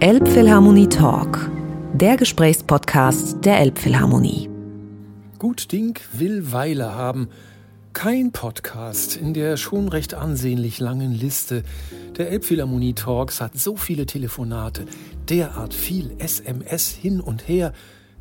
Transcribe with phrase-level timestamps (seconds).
[0.00, 1.50] Elbphilharmonie Talk,
[1.94, 4.50] der Gesprächspodcast der Elbphilharmonie.
[5.38, 7.28] Gut Ding will Weile haben.
[7.92, 11.62] Kein Podcast in der schon recht ansehnlich langen Liste
[12.18, 14.84] der Elbphilharmonie Talks hat so viele Telefonate,
[15.28, 17.72] derart viel SMS hin und her,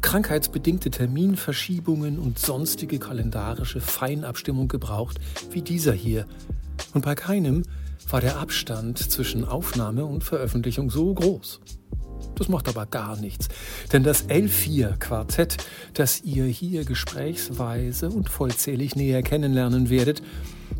[0.02, 5.20] krankheitsbedingte Terminverschiebungen und sonstige kalendarische Feinabstimmung gebraucht
[5.50, 6.28] wie dieser hier.
[6.94, 7.64] Und bei keinem
[8.10, 11.60] war der Abstand zwischen Aufnahme und Veröffentlichung so groß.
[12.36, 13.50] Das macht aber gar nichts,
[13.91, 15.58] denn das L4-Quartett,
[15.94, 20.24] das ihr hier gesprächsweise und vollzählig näher kennenlernen werdet,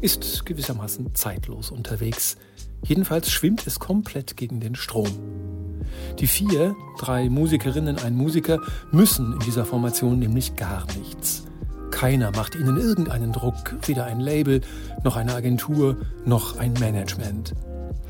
[0.02, 2.38] ist gewissermaßen zeitlos unterwegs.
[2.84, 5.10] Jedenfalls schwimmt es komplett gegen den Strom.
[6.20, 8.60] Die vier, drei Musikerinnen, ein Musiker,
[8.92, 11.46] müssen in dieser Formation nämlich gar nichts.
[12.04, 14.60] Keiner macht ihnen irgendeinen Druck, weder ein Label,
[15.06, 17.54] noch eine Agentur, noch ein Management.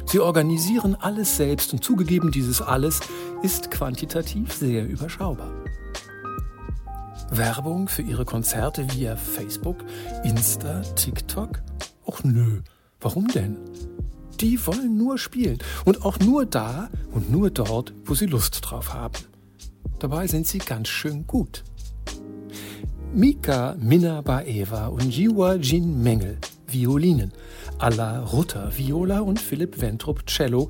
[0.08, 3.02] Sie organisieren alles selbst und zugegeben, dieses alles
[3.44, 5.52] ist quantitativ sehr überschaubar.
[7.30, 9.86] Werbung für ihre Konzerte via Facebook,
[10.24, 11.62] Insta, TikTok?
[12.04, 12.62] Och nö,
[13.00, 13.58] warum denn?
[14.42, 18.92] Die wollen nur spielen und auch nur da und nur dort, wo sie Lust drauf
[18.92, 19.20] haben.
[20.00, 21.64] Dabei sind sie ganz schön gut.
[23.16, 27.32] Mika Minna Baeva und Jiwa Jin Mengel, Violinen,
[27.78, 30.70] Alla Rutter, Viola und Philipp Wentrup, Cello,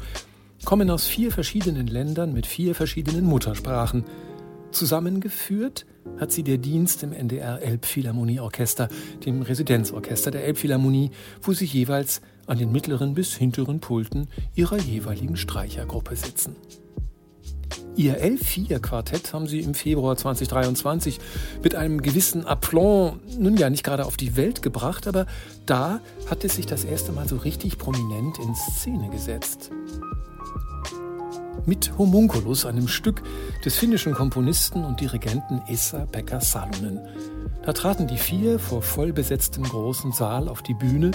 [0.65, 4.03] kommen aus vier verschiedenen Ländern mit vier verschiedenen Muttersprachen.
[4.71, 5.85] Zusammengeführt
[6.17, 8.89] hat sie der Dienst im NDR Elbphilharmonieorchester,
[9.25, 15.37] dem Residenzorchester der Elbphilharmonie, wo sie jeweils an den mittleren bis hinteren Pulten ihrer jeweiligen
[15.37, 16.57] Streichergruppe sitzen.
[17.95, 21.19] Ihr L4-Quartett haben sie im Februar 2023
[21.63, 25.27] mit einem gewissen Aplomb nun ja nicht gerade auf die Welt gebracht, aber
[25.67, 29.69] da hat es sich das erste Mal so richtig prominent in Szene gesetzt.
[31.67, 33.21] Mit Homunculus, einem Stück
[33.63, 36.99] des finnischen Komponisten und Dirigenten Esa Pekka Salonen.
[37.63, 41.11] Da traten die vier vor vollbesetztem großen Saal auf die Bühne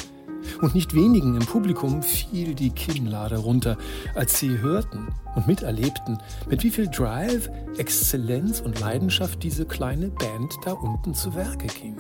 [0.61, 3.77] und nicht wenigen im Publikum fiel die Kinnlade runter,
[4.15, 6.19] als sie hörten und miterlebten,
[6.49, 11.97] mit wie viel Drive, Exzellenz und Leidenschaft diese kleine Band da unten zu Werke ging.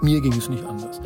[0.00, 1.00] Mir ging es nicht anders.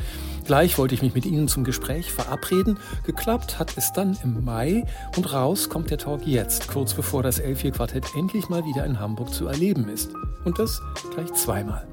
[0.45, 2.79] Gleich wollte ich mich mit Ihnen zum Gespräch verabreden.
[3.05, 4.85] Geklappt hat es dann im Mai
[5.17, 9.33] und raus kommt der Talk jetzt, kurz bevor das L4-Quartett endlich mal wieder in Hamburg
[9.33, 10.11] zu erleben ist.
[10.45, 10.83] Und das
[11.15, 11.87] gleich zweimal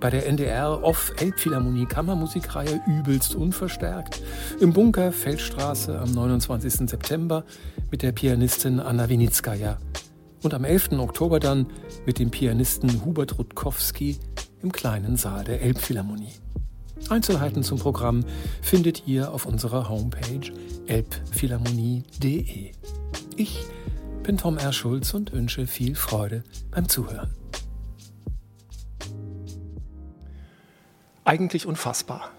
[0.00, 4.22] bei der NDR Off Elbphilharmonie Kammermusikreihe übelst unverstärkt.
[4.60, 6.88] Im Bunker Feldstraße am 29.
[6.88, 7.44] September
[7.90, 9.78] mit der Pianistin Anna Winitskaya.
[10.42, 10.92] Und am 11.
[10.92, 11.66] Oktober dann
[12.06, 14.18] mit dem Pianisten Hubert Rutkowski
[14.62, 16.32] im kleinen Saal der Elbphilharmonie.
[17.08, 18.24] Einzelheiten zum Programm
[18.62, 20.52] findet ihr auf unserer Homepage
[20.86, 22.72] elbphilharmonie.de.
[23.36, 23.64] Ich
[24.22, 24.72] bin Tom R.
[24.72, 27.39] Schulz und wünsche viel Freude beim Zuhören.
[31.30, 32.32] Eigentlich unfassbar.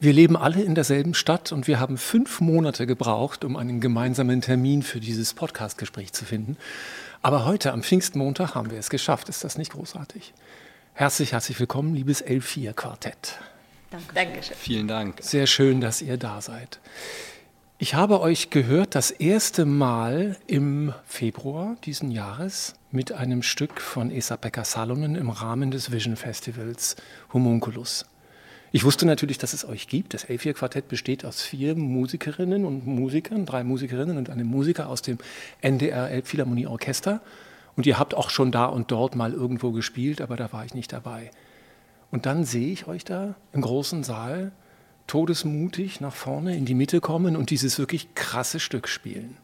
[0.00, 4.40] Wir leben alle in derselben Stadt und wir haben fünf Monate gebraucht, um einen gemeinsamen
[4.40, 6.56] Termin für dieses Podcastgespräch zu finden.
[7.20, 9.28] Aber heute, am Pfingstmontag, haben wir es geschafft.
[9.28, 10.32] Ist das nicht großartig?
[10.94, 13.38] Herzlich, herzlich willkommen, liebes L4-Quartett.
[13.90, 14.14] Danke.
[14.14, 14.56] Dankeschön.
[14.56, 15.18] Vielen Dank.
[15.20, 16.80] Sehr schön, dass ihr da seid.
[17.76, 24.10] Ich habe euch gehört das erste Mal im Februar diesen Jahres mit einem Stück von
[24.10, 26.96] Esa-Pekka Salonen im Rahmen des Vision Festivals
[27.32, 28.04] Homunculus.
[28.70, 30.12] Ich wusste natürlich, dass es euch gibt.
[30.12, 35.16] Das L4-Quartett besteht aus vier Musikerinnen und Musikern, drei Musikerinnen und einem Musiker aus dem
[35.62, 37.22] NDR Elbphilharmonie Orchester.
[37.76, 40.74] Und ihr habt auch schon da und dort mal irgendwo gespielt, aber da war ich
[40.74, 41.30] nicht dabei.
[42.10, 44.52] Und dann sehe ich euch da im großen Saal
[45.06, 49.38] todesmutig nach vorne in die Mitte kommen und dieses wirklich krasse Stück spielen.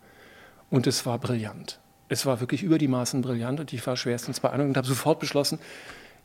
[0.68, 4.40] Und es war brillant es war wirklich über die Maßen brillant und ich war schwerstens
[4.40, 5.58] beeindruckt und habe sofort beschlossen,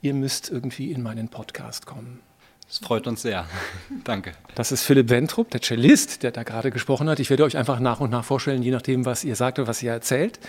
[0.01, 2.19] ihr müsst irgendwie in meinen Podcast kommen.
[2.67, 3.45] Das freut uns sehr.
[4.03, 4.33] Danke.
[4.55, 7.19] Das ist Philipp Wentrup, der Cellist, der da gerade gesprochen hat.
[7.19, 9.83] Ich werde euch einfach nach und nach vorstellen, je nachdem, was ihr sagt oder was
[9.83, 10.39] ihr erzählt.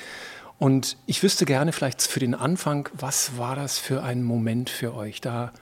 [0.59, 4.95] Und ich wüsste gerne vielleicht für den Anfang, was war das für ein Moment für
[4.95, 5.21] euch?
[5.21, 5.53] Da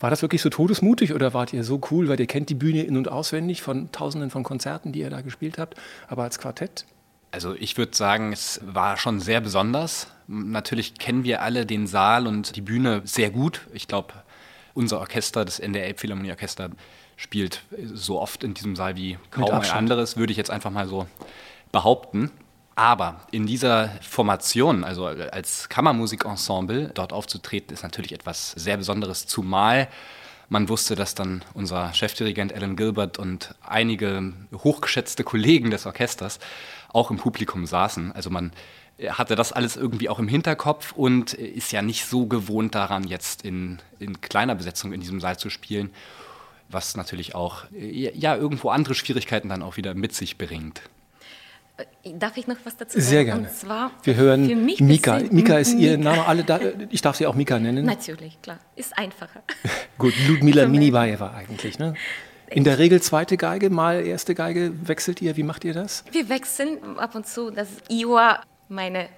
[0.00, 2.84] war das wirklich so todesmutig oder wart ihr so cool, weil ihr kennt die Bühne
[2.84, 5.76] in und auswendig von Tausenden von Konzerten, die ihr da gespielt habt,
[6.06, 6.86] aber als Quartett?
[7.30, 10.08] Also ich würde sagen, es war schon sehr besonders.
[10.26, 13.62] Natürlich kennen wir alle den Saal und die Bühne sehr gut.
[13.72, 14.14] Ich glaube,
[14.74, 16.70] unser Orchester, das NDR Philharmonie Orchester,
[17.16, 20.86] spielt so oft in diesem Saal wie kaum ein anderes, würde ich jetzt einfach mal
[20.86, 21.06] so
[21.72, 22.30] behaupten.
[22.76, 29.88] Aber in dieser Formation, also als Kammermusikensemble, dort aufzutreten, ist natürlich etwas sehr Besonderes, zumal
[30.50, 36.38] Man wusste, dass dann unser Chefdirigent Alan Gilbert und einige hochgeschätzte Kollegen des Orchesters
[36.88, 38.12] auch im Publikum saßen.
[38.12, 38.52] Also man
[39.08, 43.44] hatte das alles irgendwie auch im Hinterkopf und ist ja nicht so gewohnt daran, jetzt
[43.44, 45.90] in, in kleiner Besetzung in diesem Saal zu spielen,
[46.68, 50.82] was natürlich auch ja irgendwo andere Schwierigkeiten dann auch wieder mit sich bringt.
[52.04, 53.08] Darf ich noch was dazu sagen?
[53.08, 53.42] Sehr gerne.
[53.42, 55.20] Und zwar Wir hören Mika.
[55.30, 56.26] Mika ist Ihr Name.
[56.26, 56.58] Alle da,
[56.90, 57.86] ich darf Sie auch Mika nennen.
[57.86, 58.58] Natürlich, klar.
[58.74, 59.42] Ist einfacher.
[59.96, 61.78] Gut, Ludmila Minibaeva eigentlich.
[61.78, 61.94] Ne?
[62.50, 64.72] In der Regel zweite Geige, mal erste Geige.
[64.88, 65.36] Wechselt ihr?
[65.36, 66.04] Wie macht ihr das?
[66.12, 67.50] Wir wechseln ab und zu.
[67.50, 69.08] Das Iwa meine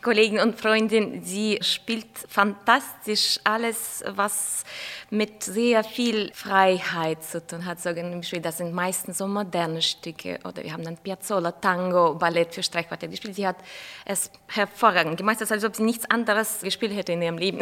[0.00, 4.64] Kollegin und Freundin, sie spielt fantastisch alles, was
[5.10, 7.78] mit sehr viel Freiheit zu tun hat.
[7.84, 13.10] Das sind meistens so moderne Stücke oder wir haben dann Piazzolla, Tango, Ballett für Streichquartett
[13.10, 13.36] gespielt.
[13.36, 13.56] Sie hat
[14.04, 17.60] es hervorragend gemacht, als ob sie nichts anderes gespielt hätte in ihrem Leben.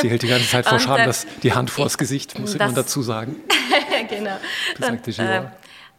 [0.00, 1.12] sie hält die ganze Zeit vor Scham äh,
[1.42, 3.36] die Hand vors Gesicht, muss man dazu sagen.
[4.08, 4.38] genau.
[4.78, 5.50] Das sagte und,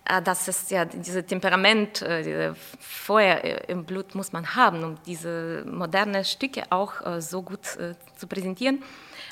[0.06, 4.84] äh, das ist ja dieses Temperament, äh, dieses Feuer äh, im Blut muss man haben,
[4.84, 8.84] um diese modernen Stücke auch so gut zu präsentieren.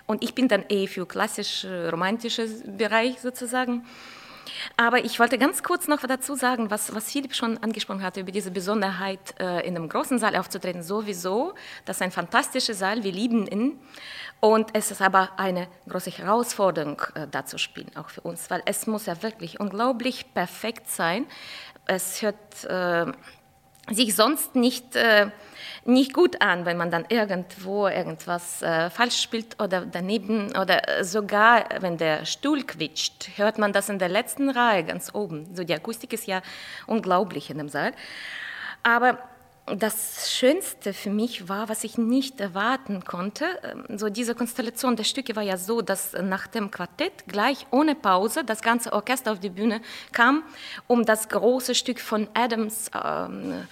[0.05, 3.85] Und ich bin dann eher für klassisch romantisches Bereich sozusagen.
[4.77, 8.31] Aber ich wollte ganz kurz noch dazu sagen, was, was Philipp schon angesprochen hatte, über
[8.31, 10.83] diese Besonderheit, äh, in einem großen Saal aufzutreten.
[10.83, 11.53] Sowieso,
[11.85, 13.79] das ist ein fantastischer Saal, wir lieben ihn.
[14.39, 18.61] Und es ist aber eine große Herausforderung, äh, da zu spielen, auch für uns, weil
[18.65, 21.25] es muss ja wirklich unglaublich perfekt sein.
[21.85, 23.11] Es hört äh,
[23.91, 24.95] sich sonst nicht...
[24.95, 25.31] Äh,
[25.85, 31.65] nicht gut an, wenn man dann irgendwo irgendwas äh, falsch spielt oder daneben oder sogar
[31.79, 35.53] wenn der Stuhl quietscht, hört man das in der letzten Reihe ganz oben.
[35.53, 36.41] So die Akustik ist ja
[36.87, 37.91] unglaublich in dem Saal.
[38.81, 39.19] Aber
[39.65, 45.05] das Schönste für mich war, was ich nicht erwarten konnte, ähm, so diese Konstellation der
[45.05, 49.39] Stücke war ja so, dass nach dem Quartett gleich ohne Pause das ganze Orchester auf
[49.39, 49.81] die Bühne
[50.11, 50.43] kam,
[50.87, 53.65] um das große Stück von Adams ähm,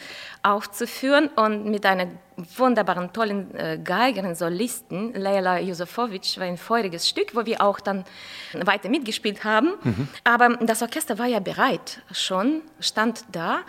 [0.44, 7.36] aufzuführen und mit einer wunderbaren, tollen äh, Geigerin, Solistin, Leila Josefovic, war ein feuriges Stück,
[7.36, 8.06] wo wir auch dann
[8.54, 9.74] weiter mitgespielt haben.
[9.84, 10.08] Mhm.
[10.24, 13.60] Aber das Orchester war ja bereit schon, stand da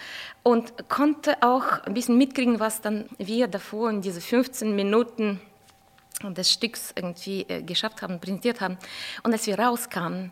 [0.42, 5.40] und konnte auch ein bisschen mitkriegen, was dann wir davor in diese 15 Minuten
[6.22, 8.78] des Stücks irgendwie äh, geschafft haben, präsentiert haben.
[9.22, 10.30] Und als wir rauskamen,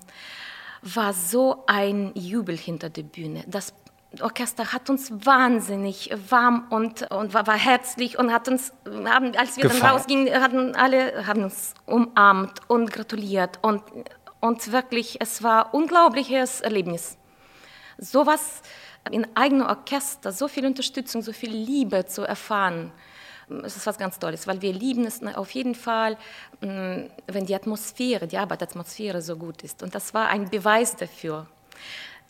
[0.82, 3.44] war so ein Jubel hinter der Bühne.
[3.46, 3.74] Das
[4.20, 9.56] Orchester hat uns wahnsinnig warm und, und war, war herzlich und hat uns, haben, als
[9.56, 9.80] wir Gefallen.
[9.80, 13.82] dann rausgingen, hatten alle haben uns umarmt und gratuliert und,
[14.40, 17.18] und wirklich, es war ein unglaubliches Erlebnis.
[17.98, 18.62] Sowas
[19.10, 22.92] in eigenem Orchester, so viel Unterstützung, so viel Liebe zu erfahren,
[23.64, 26.16] es ist was ganz Tolles, weil wir lieben es auf jeden Fall,
[26.60, 29.82] mm, wenn die Atmosphäre, die Arbeitsatmosphäre so gut ist.
[29.82, 31.46] Und das war ein Beweis dafür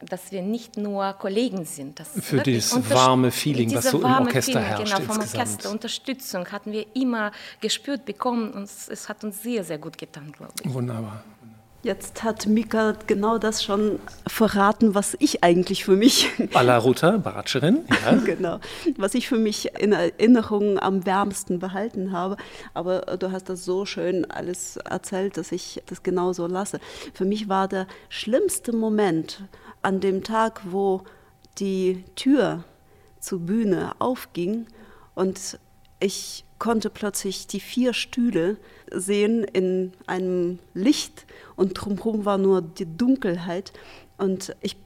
[0.09, 2.01] dass wir nicht nur Kollegen sind.
[2.01, 4.95] Für dieses warme Feeling, was so im Orchester Feeling, herrscht.
[4.97, 5.49] Genau, vom insgesamt.
[5.49, 5.71] Orchester.
[5.71, 10.53] Unterstützung hatten wir immer gespürt bekommen und es hat uns sehr, sehr gut getan, glaube
[10.63, 10.73] ich.
[10.73, 11.23] Wunderbar.
[11.83, 16.29] Jetzt hat Mika genau das schon verraten, was ich eigentlich für mich.
[16.53, 17.87] Alla Ruta, Baratscherin.
[18.05, 18.17] Ja.
[18.25, 18.61] genau.
[18.99, 22.37] Was ich für mich in Erinnerung am wärmsten behalten habe.
[22.75, 26.81] Aber du hast das so schön alles erzählt, dass ich das genau so lasse.
[27.15, 29.43] Für mich war der schlimmste Moment
[29.83, 31.03] an dem Tag, wo
[31.59, 32.65] die Tür
[33.19, 34.67] zur Bühne aufging
[35.15, 35.59] und
[36.01, 38.57] ich konnte plötzlich die vier Stühle
[38.91, 41.27] sehen in einem Licht
[41.57, 43.73] und drumherum war nur die Dunkelheit
[44.19, 44.77] und ich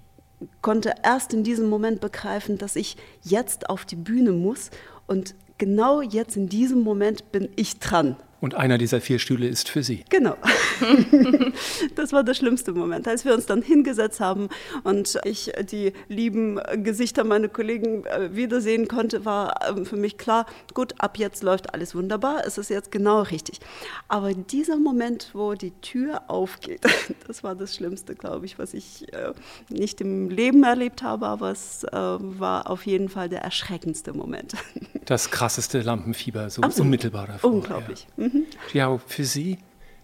[0.63, 4.71] konnte erst in diesem Moment begreifen, dass ich jetzt auf die Bühne muss
[5.07, 8.17] und genau jetzt in diesem Moment bin ich dran.
[8.41, 10.05] Und einer dieser vier Stühle ist für Sie.
[10.11, 10.37] Genau.
[11.95, 14.49] das war der schlimmste Moment, als wir uns dann hingesetzt haben
[14.83, 20.47] und ich die lieben Gesichter meiner Kollegen äh, wiedersehen konnte, war ähm, für mich klar,
[20.75, 23.61] gut, ab jetzt läuft alles wunderbar, es ist jetzt genau richtig.
[24.09, 26.83] Aber dieser Moment, wo die Tür aufgeht,
[27.27, 29.33] das war das Schlimmste, glaube ich, was ich äh,
[29.69, 34.55] nicht im Leben erlebt habe, aber es äh, war auf jeden Fall der erschreckendste Moment.
[35.05, 36.87] Das krasseste Lampenfieber, so Absolut.
[36.87, 37.53] unmittelbar davor.
[37.53, 38.07] Unglaublich.
[38.17, 38.24] Ja.
[38.25, 38.99] Mhm.
[39.07, 39.59] Für Sie,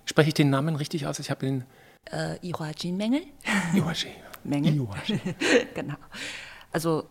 [0.05, 1.19] spreche ich den Namen richtig aus?
[1.19, 1.65] Ich habe den.
[2.11, 3.23] Äh, Ihuajin Mengel.
[3.75, 4.12] Ihuajin.
[4.45, 4.89] Mengel.
[5.75, 5.97] genau.
[6.73, 7.09] Also,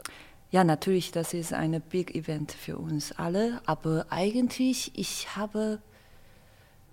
[0.52, 5.80] ja, natürlich, das ist ein Big Event für uns alle, aber eigentlich, ich habe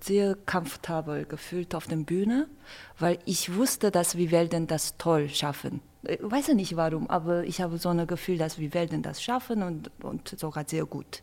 [0.01, 2.49] sehr komfortabel gefühlt auf der Bühne,
[2.99, 5.81] weil ich wusste, dass wir werden das toll schaffen.
[6.03, 9.63] Ich weiß nicht warum, aber ich habe so ein Gefühl, dass wir werden das schaffen
[9.63, 11.23] und, und sogar sehr gut.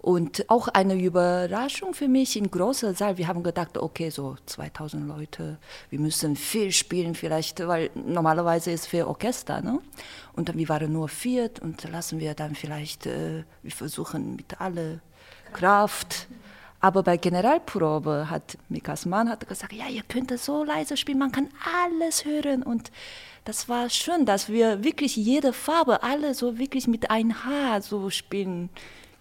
[0.00, 3.18] Und auch eine Überraschung für mich in großer Saal.
[3.18, 5.58] Wir haben gedacht, okay, so 2000 Leute,
[5.90, 9.60] wir müssen viel spielen vielleicht, weil normalerweise ist für Orchester.
[9.60, 9.78] Ne?
[10.32, 15.00] Und wir waren nur viert und lassen wir dann vielleicht, äh, wir versuchen mit aller
[15.52, 16.28] Kraft.
[16.80, 21.30] Aber bei Generalprobe hat Mikas Mann hat gesagt, ja, ihr könnt so leise spielen, man
[21.30, 21.48] kann
[21.84, 22.62] alles hören.
[22.62, 22.90] Und
[23.44, 28.08] das war schön, dass wir wirklich jede Farbe, alle so wirklich mit ein Haar so
[28.08, 28.70] spielen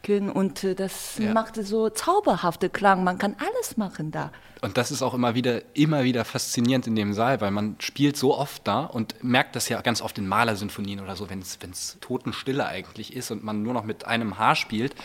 [0.03, 1.33] können und äh, das ja.
[1.33, 3.03] machte so zauberhafte Klang.
[3.03, 4.31] Man kann alles machen da.
[4.61, 8.17] Und das ist auch immer wieder, immer wieder faszinierend in dem Saal, weil man spielt
[8.17, 11.97] so oft da und merkt das ja ganz oft in Malersinfonien oder so, wenn es
[12.01, 14.95] Totenstille eigentlich ist und man nur noch mit einem Haar spielt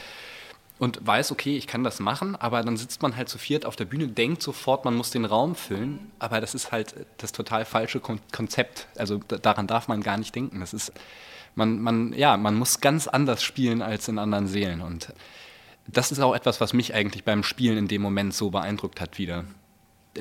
[0.78, 3.76] und weiß, okay, ich kann das machen, aber dann sitzt man halt zu viert auf
[3.76, 7.64] der Bühne, denkt sofort, man muss den Raum füllen, aber das ist halt das total
[7.64, 8.88] falsche Konzept.
[8.96, 10.58] Also daran darf man gar nicht denken.
[10.58, 10.92] Das ist
[11.54, 14.80] man, man, ja, man muss ganz anders spielen als in anderen Seelen.
[14.80, 15.12] Und
[15.86, 19.18] das ist auch etwas, was mich eigentlich beim Spielen in dem Moment so beeindruckt hat
[19.18, 19.44] wieder.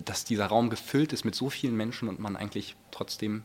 [0.06, 3.44] Dass dieser Raum gefüllt ist mit so vielen Menschen und man eigentlich trotzdem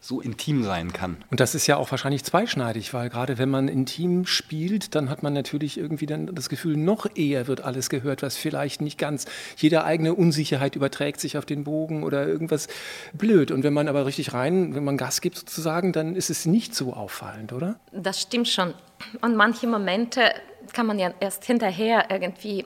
[0.00, 1.16] so intim sein kann.
[1.30, 5.22] Und das ist ja auch wahrscheinlich zweischneidig, weil gerade wenn man intim spielt, dann hat
[5.22, 9.26] man natürlich irgendwie dann das Gefühl, noch eher wird alles gehört, was vielleicht nicht ganz,
[9.56, 12.68] jede eigene Unsicherheit überträgt sich auf den Bogen oder irgendwas
[13.12, 13.50] blöd.
[13.50, 16.74] Und wenn man aber richtig rein, wenn man Gas gibt sozusagen, dann ist es nicht
[16.74, 17.80] so auffallend, oder?
[17.92, 18.74] Das stimmt schon.
[19.20, 20.32] Und manche Momente
[20.72, 22.64] kann man ja erst hinterher irgendwie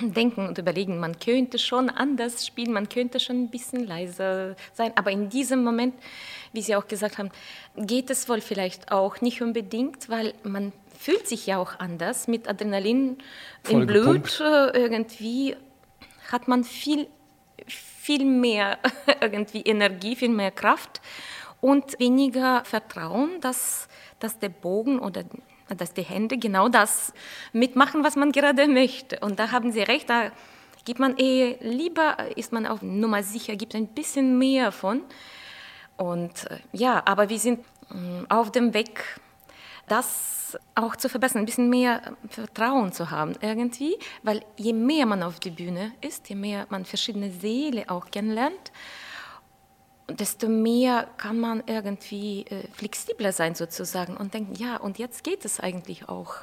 [0.00, 4.92] denken und überlegen, man könnte schon anders spielen, man könnte schon ein bisschen leiser sein,
[4.96, 5.94] aber in diesem Moment,
[6.52, 7.30] wie Sie auch gesagt haben,
[7.76, 12.48] geht es wohl vielleicht auch nicht unbedingt, weil man fühlt sich ja auch anders mit
[12.48, 13.18] Adrenalin
[13.62, 14.04] Voll im Blut.
[14.04, 14.40] Gepumpt.
[14.40, 15.56] Äh, irgendwie
[16.30, 17.06] hat man viel,
[17.66, 18.78] viel mehr
[19.20, 21.00] irgendwie Energie, viel mehr Kraft
[21.60, 23.88] und weniger Vertrauen, dass,
[24.18, 25.24] dass der Bogen oder
[25.74, 27.12] dass die Hände genau das
[27.52, 29.18] mitmachen, was man gerade möchte.
[29.20, 30.30] Und da haben Sie recht, da
[30.84, 35.02] gibt man eh lieber, ist man auf Nummer sicher, gibt ein bisschen mehr von.
[35.96, 37.60] Und äh, ja, aber wir sind
[37.90, 39.20] mm, auf dem Weg,
[39.88, 45.22] das auch zu verbessern, ein bisschen mehr Vertrauen zu haben irgendwie, weil je mehr man
[45.22, 48.72] auf der Bühne ist, je mehr man verschiedene Seelen auch kennenlernt,
[50.10, 55.44] desto mehr kann man irgendwie äh, flexibler sein sozusagen und denken, ja, und jetzt geht
[55.44, 56.34] es eigentlich auch,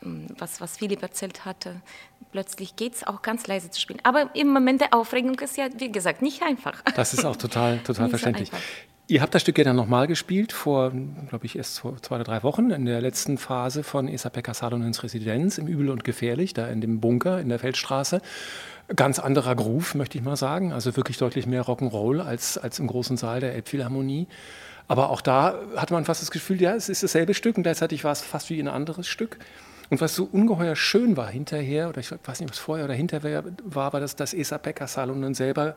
[0.00, 1.76] hm, was, was Philipp erzählt hatte.
[2.30, 4.00] Plötzlich geht es auch ganz leise zu spielen.
[4.04, 6.82] Aber im Moment der Aufregung ist ja, wie gesagt, nicht einfach.
[6.96, 8.50] Das ist auch total, total verständlich.
[8.50, 8.56] So
[9.08, 10.90] Ihr habt das Stück ja dann nochmal gespielt, vor,
[11.28, 15.02] glaube ich, erst vor zwei oder drei Wochen, in der letzten Phase von Esa-Pekka Salonens
[15.02, 18.22] Residenz im Übel und Gefährlich, da in dem Bunker in der Feldstraße.
[18.94, 20.72] Ganz anderer Groove, möchte ich mal sagen.
[20.72, 24.26] Also wirklich deutlich mehr Rock'n'Roll als, als im großen Saal der Elbphilharmonie.
[24.88, 28.04] Aber auch da hatte man fast das Gefühl, ja, es ist dasselbe Stück und gleichzeitig
[28.04, 29.38] war es fast wie ein anderes Stück.
[29.88, 33.44] Und was so ungeheuer schön war hinterher, oder ich weiß nicht, was vorher oder hinterher
[33.64, 35.74] war, war, dass das Esa Pekka Salonen selber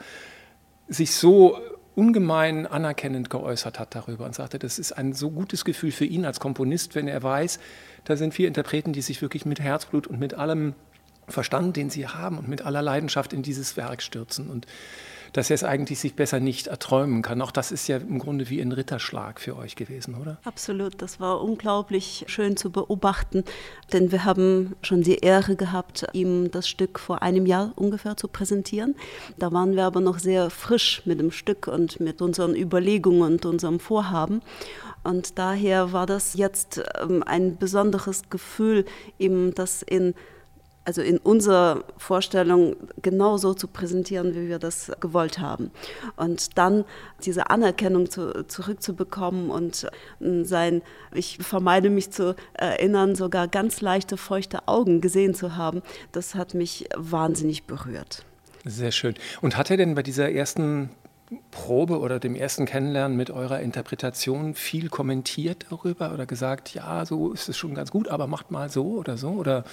[0.87, 1.57] sich so
[1.95, 6.25] ungemein anerkennend geäußert hat darüber und sagte, das ist ein so gutes Gefühl für ihn
[6.25, 7.59] als Komponist, wenn er weiß,
[8.03, 10.75] da sind vier Interpreten, die sich wirklich mit Herzblut und mit allem
[11.27, 14.67] Verstand, den sie haben und mit aller Leidenschaft in dieses Werk stürzen und
[15.35, 17.41] dass er es eigentlich sich besser nicht erträumen kann.
[17.41, 20.37] Auch das ist ja im Grunde wie ein Ritterschlag für euch gewesen, oder?
[20.45, 23.43] Absolut, das war unglaublich schön zu beobachten,
[23.91, 28.29] denn wir haben schon die Ehre gehabt, ihm das Stück vor einem Jahr ungefähr zu
[28.29, 28.95] präsentieren.
[29.37, 33.45] Da waren wir aber noch sehr frisch mit dem Stück und mit unseren Überlegungen und
[33.45, 34.41] unserem Vorhaben.
[35.03, 38.85] Und daher war das jetzt ähm, ein besonderes Gefühl,
[39.19, 40.15] ihm das in
[40.85, 45.71] also in unserer Vorstellung genau so zu präsentieren, wie wir das gewollt haben.
[46.15, 46.85] Und dann
[47.23, 49.87] diese Anerkennung zu, zurückzubekommen und
[50.21, 50.81] äh, sein,
[51.13, 56.53] ich vermeide mich zu erinnern, sogar ganz leichte, feuchte Augen gesehen zu haben, das hat
[56.53, 58.23] mich wahnsinnig berührt.
[58.63, 59.15] Sehr schön.
[59.41, 60.89] Und hat er denn bei dieser ersten
[61.51, 67.31] Probe oder dem ersten Kennenlernen mit eurer Interpretation viel kommentiert darüber oder gesagt, ja, so
[67.31, 69.29] ist es schon ganz gut, aber macht mal so oder so?
[69.29, 69.63] Oder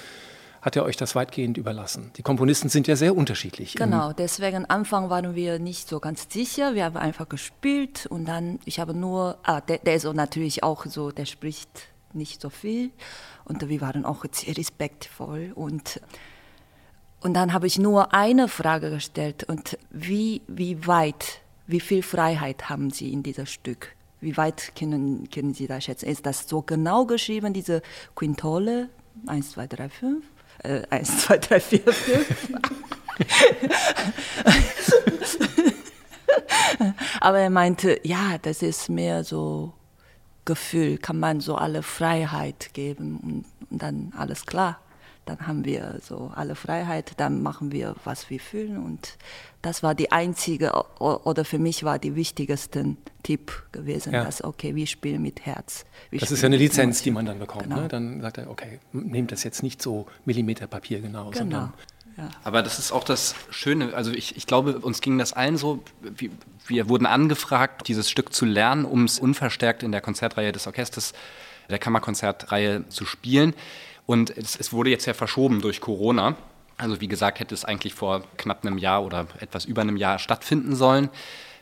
[0.63, 2.13] hat er euch das weitgehend überlassen.
[2.17, 3.75] Die Komponisten sind ja sehr unterschiedlich.
[3.75, 6.75] Genau, deswegen am Anfang waren wir nicht so ganz sicher.
[6.75, 10.87] Wir haben einfach gespielt und dann, ich habe nur, ah, der, der ist natürlich auch
[10.87, 12.91] so, der spricht nicht so viel
[13.45, 16.01] und wir waren auch sehr respektvoll und
[17.23, 22.69] und dann habe ich nur eine Frage gestellt und wie, wie weit, wie viel Freiheit
[22.69, 23.95] haben Sie in diesem Stück?
[24.21, 26.07] Wie weit können, können Sie das schätzen?
[26.09, 27.81] Ist das so genau geschrieben, diese
[28.17, 28.89] Quintole?
[29.27, 30.25] 1, 2, 3, 5?
[30.63, 32.53] Äh, eins, zwei, drei, vier, fünf.
[37.21, 39.73] Aber er meinte, ja, das ist mehr so
[40.45, 44.81] Gefühl, kann man so alle Freiheit geben und, und dann alles klar.
[45.25, 48.83] Dann haben wir so alle Freiheit, dann machen wir, was wir fühlen.
[48.83, 49.17] Und
[49.63, 54.25] das war die einzige, oder für mich war die wichtigste Tipp gewesen, ja.
[54.25, 55.85] dass, okay, wir spielen mit Herz.
[56.11, 57.65] Wir das ist ja eine Lizenz, die man dann bekommt.
[57.65, 57.83] Genau.
[57.83, 57.89] Ne?
[57.89, 61.39] Dann sagt er, okay, nehmt das jetzt nicht so Millimeterpapier genau, genau.
[61.39, 61.73] sondern
[62.17, 62.29] ja.
[62.45, 63.95] Aber das ist auch das Schöne.
[63.95, 65.83] Also ich, ich glaube, uns ging das allen so.
[66.03, 66.31] Wir,
[66.67, 71.15] wir wurden angefragt, dieses Stück zu lernen, um es unverstärkt in der Konzertreihe des Orchesters,
[71.71, 73.55] der Kammerkonzertreihe zu spielen.
[74.13, 76.37] Und es, es wurde jetzt ja verschoben durch Corona.
[76.77, 80.19] Also wie gesagt, hätte es eigentlich vor knapp einem Jahr oder etwas über einem Jahr
[80.19, 81.09] stattfinden sollen.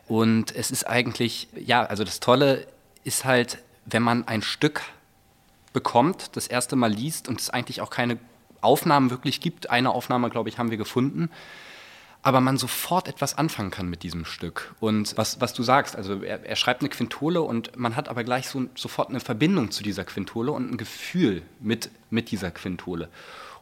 [0.08, 2.66] Und es ist eigentlich, ja, also das Tolle
[3.04, 4.82] ist halt, wenn man ein Stück
[5.72, 8.18] bekommt, das erste Mal liest und es eigentlich auch keine
[8.62, 9.70] Aufnahmen wirklich gibt.
[9.70, 11.30] Eine Aufnahme, glaube ich, haben wir gefunden.
[12.22, 14.74] Aber man sofort etwas anfangen kann mit diesem Stück.
[14.78, 18.24] Und was, was du sagst, also er, er schreibt eine Quintole und man hat aber
[18.24, 23.08] gleich so, sofort eine Verbindung zu dieser Quintole und ein Gefühl mit, mit dieser Quintole.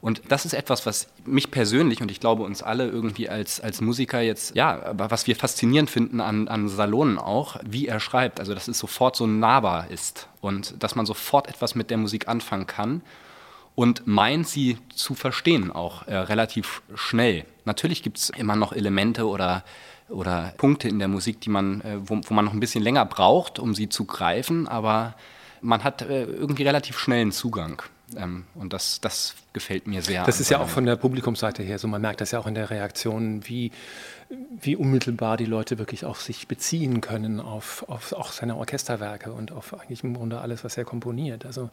[0.01, 3.81] Und das ist etwas, was mich persönlich und ich glaube uns alle irgendwie als, als
[3.81, 8.39] Musiker jetzt, ja, was wir faszinierend finden an, an Salonen auch, wie er schreibt.
[8.39, 12.29] Also, dass es sofort so nahbar ist und dass man sofort etwas mit der Musik
[12.29, 13.03] anfangen kann
[13.79, 17.45] und meint sie zu verstehen, auch äh, relativ schnell.
[17.65, 19.63] Natürlich gibt es immer noch Elemente oder,
[20.09, 23.05] oder Punkte in der Musik, die man, äh, wo, wo, man noch ein bisschen länger
[23.05, 25.15] braucht, um sie zu greifen, aber
[25.61, 27.81] man hat äh, irgendwie relativ schnellen Zugang.
[28.17, 30.25] Ähm, und das, das gefällt mir sehr.
[30.25, 31.87] Das ist ja auch von der Publikumsseite her so.
[31.87, 33.71] Man merkt das ja auch in der Reaktion, wie,
[34.61, 39.53] wie unmittelbar die Leute wirklich auch sich beziehen können auf, auf auch seine Orchesterwerke und
[39.53, 41.47] auf eigentlich im Grunde alles, was er komponiert.
[41.47, 41.71] Also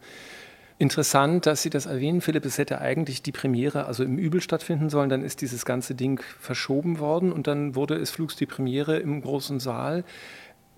[0.78, 2.44] Interessant, dass Sie das erwähnen, Philipp.
[2.44, 5.08] Es hätte eigentlich die Premiere also im Übel stattfinden sollen.
[5.08, 9.22] Dann ist dieses ganze Ding verschoben worden und dann wurde es flugs die Premiere im
[9.22, 10.04] großen Saal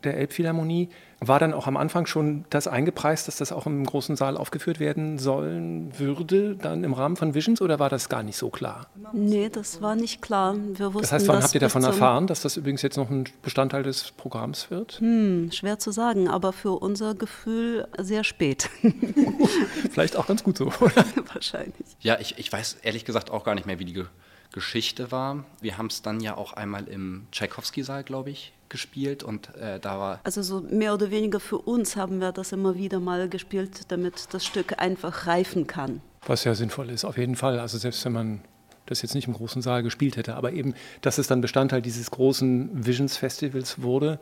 [0.04, 0.88] der Elbphilharmonie.
[1.20, 4.78] War dann auch am Anfang schon das eingepreist, dass das auch im großen Saal aufgeführt
[4.78, 8.86] werden sollen würde, dann im Rahmen von Visions, oder war das gar nicht so klar?
[9.12, 10.54] Nee, das war nicht klar.
[10.54, 13.24] Wir wussten, das heißt, wann habt ihr davon erfahren, dass das übrigens jetzt noch ein
[13.42, 15.00] Bestandteil des Programms wird?
[15.00, 18.70] Hm, schwer zu sagen, aber für unser Gefühl sehr spät.
[19.90, 21.04] Vielleicht auch ganz gut so, oder?
[21.32, 21.96] Wahrscheinlich.
[21.98, 24.04] Ja, ich, ich weiß ehrlich gesagt auch gar nicht mehr, wie die
[24.52, 25.44] Geschichte war.
[25.60, 29.98] Wir haben es dann ja auch einmal im Tchaikovsky-Saal, glaube ich, gespielt und äh, da
[29.98, 30.20] war.
[30.24, 34.32] Also so mehr oder weniger für uns haben wir das immer wieder mal gespielt, damit
[34.32, 36.00] das Stück einfach reifen kann.
[36.26, 37.58] Was ja sinnvoll ist, auf jeden Fall.
[37.58, 38.40] Also selbst wenn man
[38.86, 42.10] das jetzt nicht im großen Saal gespielt hätte, aber eben, dass es dann Bestandteil dieses
[42.10, 44.18] großen Visions Festivals wurde,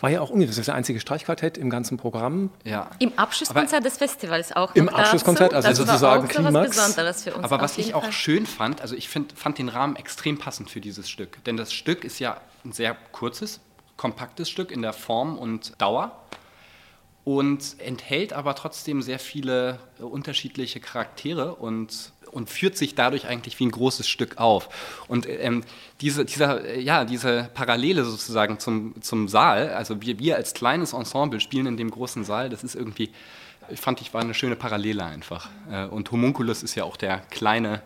[0.00, 2.50] war ja auch ungefähr das einzige Streichquartett im ganzen Programm.
[2.64, 2.90] Ja.
[2.98, 4.74] Im Abschlusskonzert aber des Festivals auch.
[4.74, 6.54] Im Abschlusskonzert, also das sozusagen Klimax.
[6.54, 8.12] Was Besonderes für uns aber was ich auch Fall.
[8.12, 11.42] schön fand, also ich find, fand den Rahmen extrem passend für dieses Stück.
[11.44, 13.60] Denn das Stück ist ja ein sehr kurzes,
[13.98, 16.12] kompaktes Stück in der Form und Dauer
[17.28, 23.60] und enthält aber trotzdem sehr viele äh, unterschiedliche Charaktere und, und führt sich dadurch eigentlich
[23.60, 24.70] wie ein großes Stück auf.
[25.08, 25.62] Und ähm,
[26.00, 30.94] diese, dieser, äh, ja, diese Parallele sozusagen zum, zum Saal, also wir, wir als kleines
[30.94, 33.10] Ensemble spielen in dem großen Saal, das ist irgendwie,
[33.74, 35.50] fand ich, war eine schöne Parallele einfach.
[35.70, 37.82] Äh, und Homunculus ist ja auch der kleine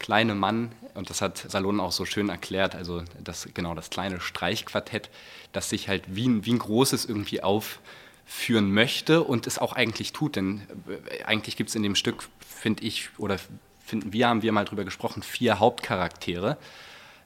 [0.00, 4.20] kleine Mann, und das hat Salon auch so schön erklärt, also das, genau das kleine
[4.20, 5.10] Streichquartett,
[5.52, 10.12] das sich halt wie ein, wie ein großes irgendwie aufführen möchte und es auch eigentlich
[10.12, 10.34] tut.
[10.34, 13.38] Denn äh, eigentlich gibt es in dem Stück, finde ich, oder
[13.84, 16.56] finden wir, haben wir mal drüber gesprochen, vier Hauptcharaktere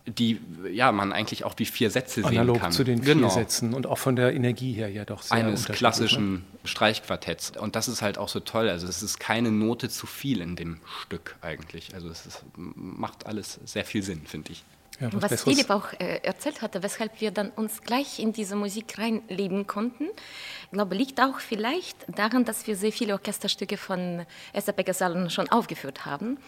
[0.07, 0.41] die
[0.71, 2.73] ja man eigentlich auch wie vier Sätze sehen Analog kann.
[2.73, 3.31] zu den vier genau.
[3.31, 7.89] Sätzen und auch von der Energie her ja doch sehr eines klassischen Streichquartetts und das
[7.89, 8.69] ist halt auch so toll.
[8.69, 11.95] Also es ist keine Note zu viel in dem Stück eigentlich.
[11.95, 14.65] Also es ist, macht alles sehr viel Sinn, finde ich.
[15.01, 18.55] Ja, was, was Philipp auch äh, erzählt hatte, weshalb wir dann uns gleich in diese
[18.55, 24.25] Musik reinleben konnten, ich glaube, liegt auch vielleicht daran, dass wir sehr viele Orchesterstücke von
[24.53, 26.39] Esther Becker-Salon schon aufgeführt haben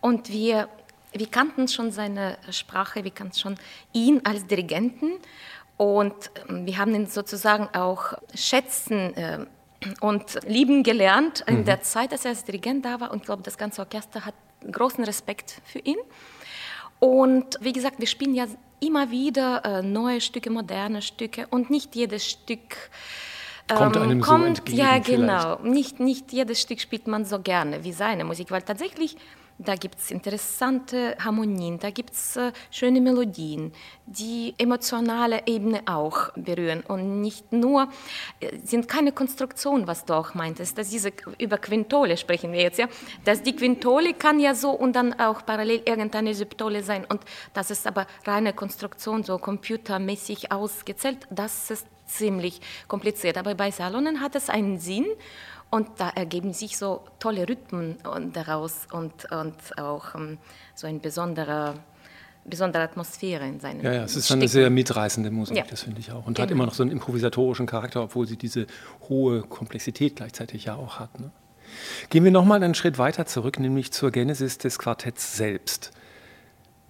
[0.00, 0.68] und wir
[1.18, 3.56] wir kannten schon seine Sprache, wir kannten schon
[3.92, 5.12] ihn als Dirigenten
[5.76, 9.46] und ähm, wir haben ihn sozusagen auch schätzen äh,
[10.00, 11.64] und lieben gelernt in mhm.
[11.64, 14.34] der Zeit, dass er als Dirigent da war und ich glaube, das ganze Orchester hat
[14.70, 15.98] großen Respekt für ihn.
[16.98, 18.46] Und wie gesagt, wir spielen ja
[18.80, 22.90] immer wieder äh, neue Stücke, moderne Stücke und nicht jedes Stück
[23.68, 24.78] kommt ähm, einem kommt, so entgegen.
[24.78, 25.58] Ja, genau.
[25.62, 29.16] Nicht, nicht jedes Stück spielt man so gerne wie seine Musik, weil tatsächlich
[29.58, 33.72] da gibt es interessante Harmonien, da gibt es äh, schöne Melodien,
[34.04, 36.82] die emotionale Ebene auch berühren.
[36.86, 37.88] Und nicht nur,
[38.40, 42.78] äh, sind keine Konstruktion, was du auch meintest, dass diese, über Quintole sprechen wir jetzt,
[42.78, 42.88] ja,
[43.24, 47.06] dass die Quintole kann ja so und dann auch parallel irgendeine Subtole sein.
[47.08, 47.22] Und
[47.54, 54.20] das ist aber reine Konstruktion, so computermäßig ausgezählt, das ist ziemlich kompliziert, aber bei Salonen
[54.20, 55.06] hat es einen Sinn
[55.70, 57.96] Und da ergeben sich so tolle Rhythmen
[58.32, 60.38] daraus und, und auch ähm,
[60.74, 61.74] so ein besonderer
[62.48, 64.42] besondere Atmosphäre in seinen Ja, ja, es ist Stücken.
[64.42, 65.64] eine sehr mitreißende Musik, ja.
[65.68, 66.26] das finde ich auch.
[66.26, 66.42] Und genau.
[66.42, 68.66] hat immer noch so einen improvisatorischen Charakter, obwohl sie diese
[69.08, 71.18] hohe Komplexität gleichzeitig ja auch hat.
[71.18, 71.30] Ne?
[72.10, 75.90] Gehen wir nochmal einen Schritt weiter zurück, nämlich zur Genesis des Quartetts selbst.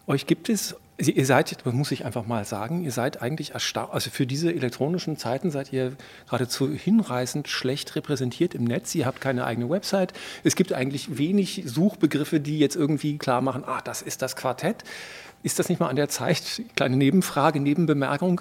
[0.06, 3.92] Euch gibt es, ihr seid, das muss ich einfach mal sagen, ihr seid eigentlich erstaunt,
[3.92, 5.92] also für diese elektronischen Zeiten seid ihr
[6.24, 8.94] geradezu hinreißend schlecht repräsentiert im Netz.
[8.94, 10.14] Ihr habt keine eigene Website.
[10.42, 14.84] Es gibt eigentlich wenig Suchbegriffe, die jetzt irgendwie klar machen, ah, das ist das Quartett.
[15.42, 18.40] Ist das nicht mal an der Zeit, kleine Nebenfrage, Nebenbemerkung,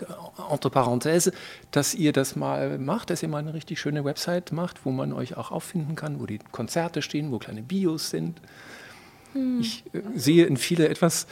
[0.50, 1.34] entre parenthèse,
[1.72, 5.12] dass ihr das mal macht, dass ihr mal eine richtig schöne Website macht, wo man
[5.12, 8.40] euch auch auffinden kann, wo die Konzerte stehen, wo kleine Bios sind?
[9.34, 9.60] Hm.
[9.60, 11.28] Ich äh, sehe in viele etwas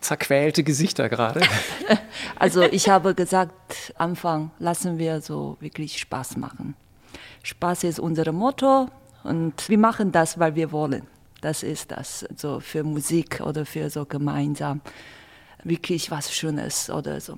[0.00, 1.40] zerquälte Gesichter gerade.
[2.38, 6.74] Also ich habe gesagt, Anfang lassen wir so wirklich Spaß machen.
[7.42, 8.88] Spaß ist unser Motto
[9.24, 11.06] und wir machen das, weil wir wollen.
[11.40, 14.80] Das ist das, so für Musik oder für so gemeinsam
[15.64, 17.36] wirklich was Schönes oder so,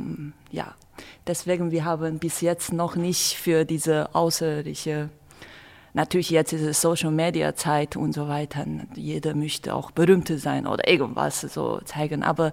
[0.51, 0.75] ja.
[1.27, 5.11] Deswegen, wir haben bis jetzt noch nicht für diese außerirdische
[5.99, 8.65] Natürlich jetzt ist es Social Media Zeit und so weiter.
[8.95, 12.23] Jeder möchte auch berühmte sein oder irgendwas so zeigen.
[12.23, 12.53] Aber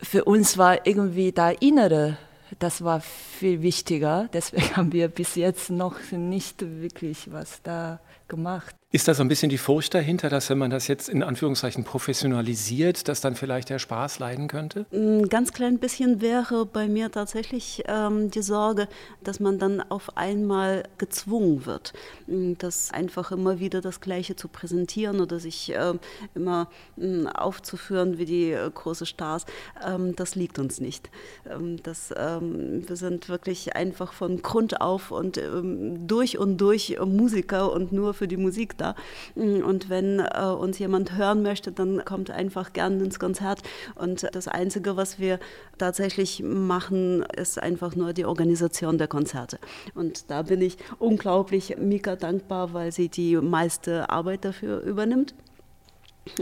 [0.00, 2.18] für uns war irgendwie da Innere,
[2.60, 4.28] das war viel wichtiger.
[4.32, 8.76] Deswegen haben wir bis jetzt noch nicht wirklich was da gemacht.
[8.92, 11.84] Ist da so ein bisschen die Furcht dahinter, dass wenn man das jetzt in Anführungszeichen
[11.84, 14.84] professionalisiert, dass dann vielleicht der Spaß leiden könnte?
[14.92, 18.88] Ein ganz klein bisschen wäre bei mir tatsächlich ähm, die Sorge,
[19.22, 21.92] dass man dann auf einmal gezwungen wird,
[22.26, 25.94] hm, das einfach immer wieder das Gleiche zu präsentieren oder sich äh,
[26.34, 29.46] immer äh, aufzuführen wie die äh, große Stars.
[29.86, 31.10] Ähm, das liegt uns nicht.
[31.48, 36.98] Ähm, das, ähm, wir sind wirklich einfach von Grund auf und ähm, durch und durch
[36.98, 38.94] Musiker und nur für die Musik da.
[39.34, 43.62] Und wenn äh, uns jemand hören möchte, dann kommt einfach gern ins Konzert.
[43.94, 45.38] Und das Einzige, was wir
[45.78, 49.58] tatsächlich machen, ist einfach nur die Organisation der Konzerte.
[49.94, 55.34] Und da bin ich unglaublich Mika dankbar, weil sie die meiste Arbeit dafür übernimmt.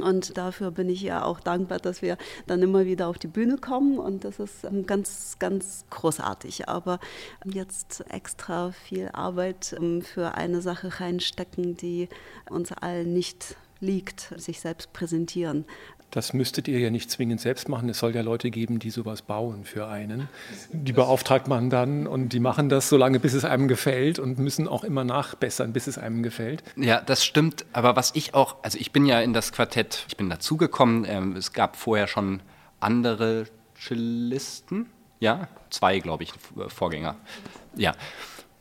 [0.03, 3.57] Und dafür bin ich ja auch dankbar, dass wir dann immer wieder auf die Bühne
[3.59, 3.99] kommen.
[3.99, 6.69] Und das ist ähm, ganz, ganz großartig.
[6.69, 6.99] Aber
[7.45, 12.09] jetzt extra viel Arbeit ähm, für eine Sache reinstecken, die
[12.51, 15.65] uns allen nicht liegt, sich selbst präsentieren.
[16.11, 17.89] Das müsstet ihr ja nicht zwingend selbst machen.
[17.91, 20.29] Es soll ja Leute geben, die sowas bauen für einen.
[20.73, 24.39] Die beauftragt man dann und die machen das so lange, bis es einem gefällt und
[24.39, 26.63] müssen auch immer nachbessern, bis es einem gefällt.
[26.77, 27.67] Ja, das stimmt.
[27.75, 31.05] Aber was ich auch, also ich bin ja in das Quartett, ich bin dazugekommen.
[31.07, 32.41] Ähm, es gab vorher schon
[32.81, 33.45] andere
[33.79, 34.87] Cellisten.
[35.21, 36.33] Ja, zwei, glaube ich,
[36.69, 37.17] Vorgänger.
[37.77, 37.93] Ja.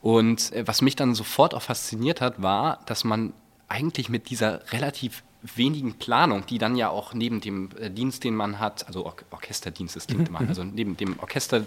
[0.02, 3.32] Und äh, was mich dann sofort auch fasziniert hat, war, dass man
[3.68, 8.34] eigentlich mit dieser relativ wenigen Planung, die dann ja auch neben dem äh, Dienst, den
[8.34, 11.64] man hat, also Or Orchesterdienst, das klingt immer, also neben dem Orchester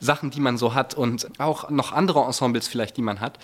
[0.00, 3.38] Sachen, die man so hat und auch noch andere Ensembles vielleicht, die man hat,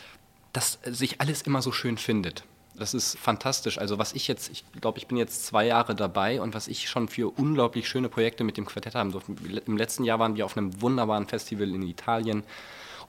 [0.53, 2.45] dass sich alles immer so schön findet.
[2.75, 3.79] Das ist fantastisch.
[3.79, 6.89] Also was ich jetzt, ich glaube, ich bin jetzt zwei Jahre dabei und was ich
[6.89, 9.35] schon für unglaublich schöne Projekte mit dem Quartett haben durfte.
[9.67, 12.43] Im letzten Jahr waren wir auf einem wunderbaren Festival in Italien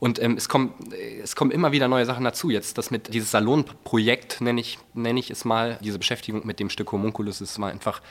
[0.01, 0.73] und ähm, es, kommen,
[1.21, 2.49] es kommen immer wieder neue Sachen dazu.
[2.49, 6.71] Jetzt das mit dieses Salonprojekt, nenne ich, nenn ich es mal, diese Beschäftigung mit dem
[6.71, 8.01] Stück Homunculus ist mal einfach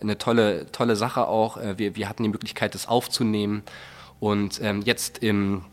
[0.00, 1.56] eine tolle, tolle Sache auch.
[1.56, 3.62] Äh, wir, wir hatten die Möglichkeit, das aufzunehmen.
[4.18, 5.64] Und ähm, jetzt im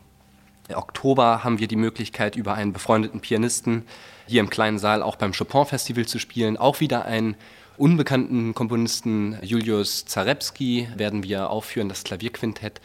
[0.72, 3.88] Oktober haben wir die Möglichkeit, über einen befreundeten Pianisten
[4.28, 6.56] hier im kleinen Saal auch beim Chopin-Festival zu spielen.
[6.56, 7.36] Auch wieder einen
[7.78, 12.80] unbekannten Komponisten, Julius Zarepski, werden wir aufführen, das Klavierquintett.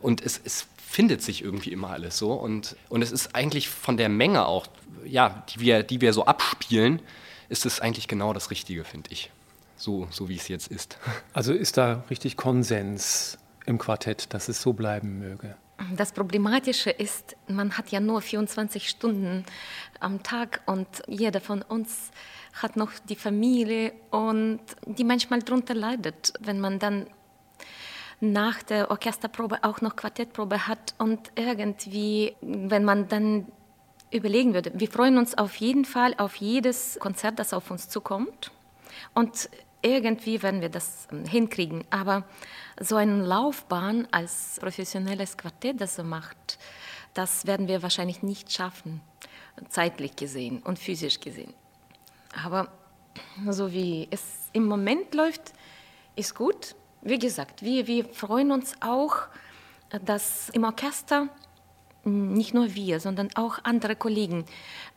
[0.00, 2.34] Und es, es findet sich irgendwie immer alles so.
[2.34, 4.66] Und, und es ist eigentlich von der Menge auch,
[5.06, 7.00] ja, die wir, die wir so abspielen,
[7.48, 9.30] ist es eigentlich genau das Richtige, finde ich.
[9.74, 10.98] So, so wie es jetzt ist.
[11.32, 15.56] Also ist da richtig Konsens im Quartett, dass es so bleiben möge?
[15.96, 19.44] Das Problematische ist, man hat ja nur 24 Stunden
[19.98, 22.10] am Tag und jeder von uns
[22.52, 27.06] hat noch die Familie und die manchmal darunter leidet, wenn man dann
[28.22, 33.48] nach der Orchesterprobe auch noch Quartettprobe hat und irgendwie, wenn man dann
[34.12, 38.52] überlegen würde, wir freuen uns auf jeden Fall auf jedes Konzert, das auf uns zukommt
[39.12, 39.50] und
[39.82, 41.82] irgendwie werden wir das ähm, hinkriegen.
[41.90, 42.24] Aber
[42.78, 46.60] so eine Laufbahn als professionelles Quartett, das so macht,
[47.14, 49.00] das werden wir wahrscheinlich nicht schaffen,
[49.68, 51.52] zeitlich gesehen und physisch gesehen.
[52.44, 52.68] Aber
[53.50, 55.52] so wie es im Moment läuft,
[56.14, 59.16] ist gut wie gesagt, wir, wir freuen uns auch,
[60.04, 61.28] dass im Orchester
[62.04, 64.44] nicht nur wir, sondern auch andere Kollegen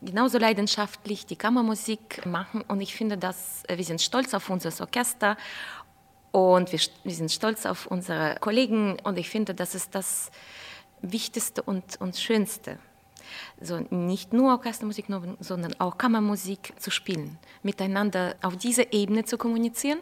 [0.01, 2.61] genauso leidenschaftlich die Kammermusik machen.
[2.67, 5.37] Und ich finde, dass äh, wir sind stolz auf unser Orchester
[6.31, 8.97] und wir, wir sind stolz auf unsere Kollegen.
[9.03, 10.31] Und ich finde, das ist das
[11.01, 12.79] Wichtigste und, und Schönste.
[13.61, 15.05] So nicht nur Orchestermusik,
[15.39, 19.99] sondern auch Kammermusik zu spielen, miteinander auf dieser Ebene zu kommunizieren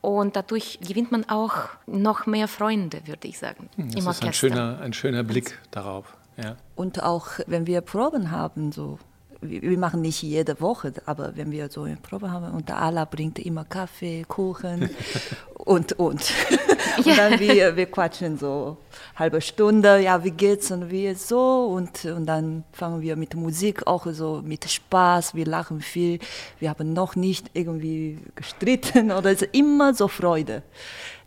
[0.00, 3.68] und dadurch gewinnt man auch noch mehr Freunde, würde ich sagen.
[3.76, 6.16] Hm, das ist ein schöner, ein schöner Blick darauf.
[6.36, 6.56] Ja.
[6.74, 8.98] Und auch wenn wir Proben haben, so
[9.42, 13.04] wir machen nicht jede Woche, aber wenn wir so eine Probe haben und der Ala
[13.04, 14.90] bringt immer Kaffee, Kuchen
[15.54, 16.32] und und.
[16.98, 18.76] und dann wir, wir quatschen so
[19.16, 23.34] halbe Stunde, ja, wie geht's und wie ist so und, und dann fangen wir mit
[23.34, 26.18] Musik auch so mit Spaß, wir lachen viel,
[26.58, 30.62] wir haben noch nicht irgendwie gestritten oder es ist immer so Freude.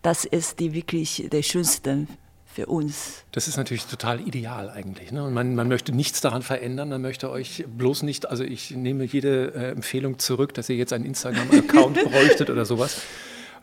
[0.01, 2.07] Das ist die wirklich der schönste
[2.53, 3.23] für uns.
[3.31, 5.11] Das ist natürlich total ideal eigentlich.
[5.11, 5.23] Ne?
[5.23, 9.05] Und man, man möchte nichts daran verändern, man möchte euch bloß nicht, also ich nehme
[9.05, 13.01] jede äh, Empfehlung zurück, dass ihr jetzt einen Instagram-Account bräuchtet oder sowas.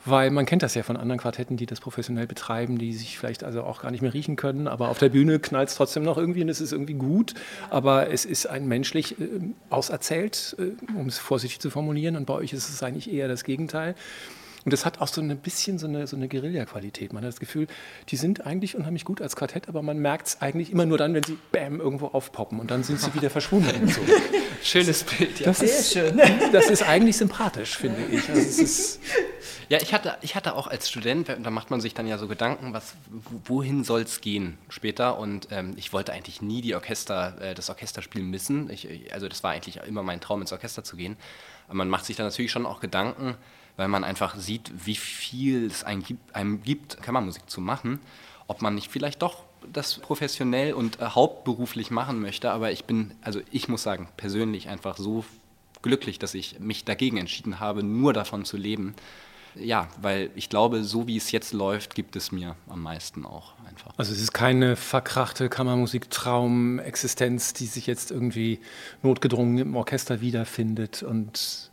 [0.06, 3.44] Weil man kennt das ja von anderen Quartetten, die das professionell betreiben, die sich vielleicht
[3.44, 6.16] also auch gar nicht mehr riechen können, aber auf der Bühne knallt es trotzdem noch
[6.16, 7.34] irgendwie und es ist irgendwie gut.
[7.68, 9.26] Aber es ist ein menschlich äh,
[9.68, 12.16] auserzählt, äh, um es vorsichtig zu formulieren.
[12.16, 13.94] Und bei euch ist es eigentlich eher das Gegenteil.
[14.64, 17.12] Und das hat auch so ein bisschen so eine, so eine Guerilla-Qualität.
[17.12, 17.66] Man hat das Gefühl,
[18.08, 21.14] die sind eigentlich unheimlich gut als Quartett, aber man merkt es eigentlich immer nur dann,
[21.14, 23.88] wenn sie bam irgendwo aufpoppen und dann sind sie wieder verschwunden.
[23.88, 24.00] So.
[24.62, 25.46] Schönes Bild, ja.
[25.46, 26.20] Das Sehr ist, schön.
[26.52, 28.28] Das ist eigentlich sympathisch, finde ich.
[28.28, 28.98] Also
[29.70, 32.26] ja, ich hatte, ich hatte auch als Student, da macht man sich dann ja so
[32.26, 32.94] Gedanken, was,
[33.46, 35.18] wohin soll es gehen später.
[35.18, 38.68] Und ähm, ich wollte eigentlich nie die Orchester, äh, das Orchesterspiel missen.
[38.68, 41.16] Ich, also das war eigentlich immer mein Traum, ins Orchester zu gehen.
[41.68, 43.36] Aber man macht sich dann natürlich schon auch Gedanken,
[43.80, 47.98] weil man einfach sieht, wie viel es einem gibt, einem gibt Kammermusik zu machen,
[48.46, 52.50] ob man nicht vielleicht doch das professionell und äh, hauptberuflich machen möchte.
[52.50, 55.24] Aber ich bin, also ich muss sagen, persönlich einfach so
[55.80, 58.94] glücklich, dass ich mich dagegen entschieden habe, nur davon zu leben.
[59.54, 63.54] Ja, weil ich glaube, so wie es jetzt läuft, gibt es mir am meisten auch
[63.66, 63.94] einfach.
[63.96, 68.60] Also es ist keine verkrachte Kammermusik-Traum-Existenz, die sich jetzt irgendwie
[69.02, 71.69] notgedrungen im Orchester wiederfindet und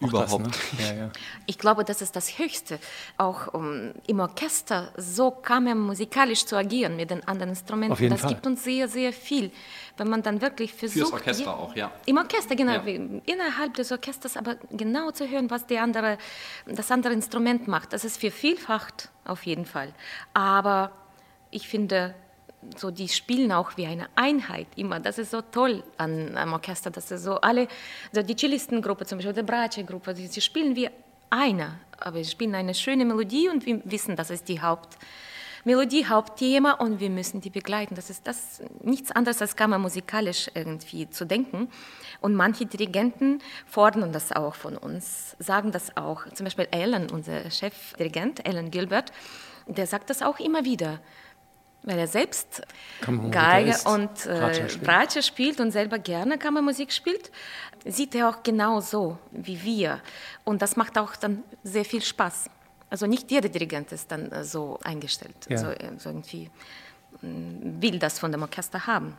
[0.00, 0.46] Überhaupt.
[0.46, 0.86] Das, ne?
[0.86, 1.10] ja, ja.
[1.46, 2.78] Ich glaube, das ist das Höchste,
[3.16, 8.10] auch um im Orchester so kammermusikalisch zu agieren mit den anderen Instrumenten.
[8.10, 8.30] das Fall.
[8.30, 9.50] gibt uns sehr, sehr viel.
[9.96, 11.08] Wenn man dann wirklich versucht.
[11.08, 11.92] Fürs Orchester je, auch, ja.
[12.04, 12.72] Im Orchester, genau.
[12.72, 12.82] Ja.
[13.24, 16.18] Innerhalb des Orchesters, aber genau zu hören, was die andere,
[16.66, 17.92] das andere Instrument macht.
[17.92, 19.94] Das ist vervielfacht, auf jeden Fall.
[20.34, 20.92] Aber
[21.50, 22.14] ich finde,
[22.76, 25.00] so die spielen auch wie eine Einheit immer.
[25.00, 27.68] Das ist so toll an einem Orchester, dass sie so alle,
[28.12, 30.88] so die Cellistengruppe zum Beispiel, die Bratsche-Gruppe, sie spielen wie
[31.30, 36.72] einer, aber sie spielen eine schöne Melodie und wir wissen, das ist die Hauptmelodie, Hauptthema
[36.72, 37.94] und wir müssen die begleiten.
[37.94, 41.68] Das ist das nichts anderes als kammermusikalisch irgendwie zu denken.
[42.20, 46.28] Und manche Dirigenten fordern das auch von uns, sagen das auch.
[46.32, 49.12] Zum Beispiel Alan, unser Chefdirigent, Alan Gilbert,
[49.66, 51.00] der sagt das auch immer wieder
[51.86, 52.62] weil er selbst
[53.30, 57.30] Geige und äh, Bratsche spielt und selber gerne Kammermusik spielt,
[57.86, 60.00] sieht er auch genau so wie wir.
[60.44, 62.50] Und das macht auch dann sehr viel Spaß.
[62.90, 65.56] Also nicht jeder Dirigent ist dann äh, so eingestellt, ja.
[65.56, 66.50] so, äh, so irgendwie
[67.22, 69.16] mm, will das von dem Orchester haben.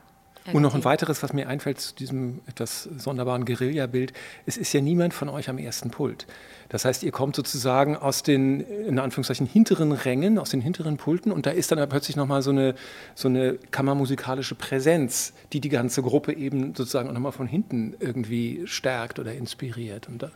[0.53, 4.13] Und noch ein weiteres, was mir einfällt zu diesem etwas sonderbaren Guerilla-Bild.
[4.45, 6.25] Es ist ja niemand von euch am ersten Pult.
[6.69, 11.31] Das heißt, ihr kommt sozusagen aus den, in Anführungszeichen, hinteren Rängen, aus den hinteren Pulten
[11.31, 12.75] und da ist dann plötzlich nochmal so eine,
[13.15, 18.63] so eine kammermusikalische Präsenz, die die ganze Gruppe eben sozusagen auch nochmal von hinten irgendwie
[18.65, 20.07] stärkt oder inspiriert.
[20.07, 20.31] Und das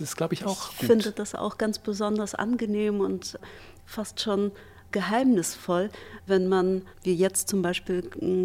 [0.00, 0.86] ist, glaube ich, auch Ich gut.
[0.88, 3.38] finde das auch ganz besonders angenehm und
[3.84, 4.52] fast schon
[4.92, 5.90] geheimnisvoll,
[6.26, 8.02] wenn man, wie jetzt zum Beispiel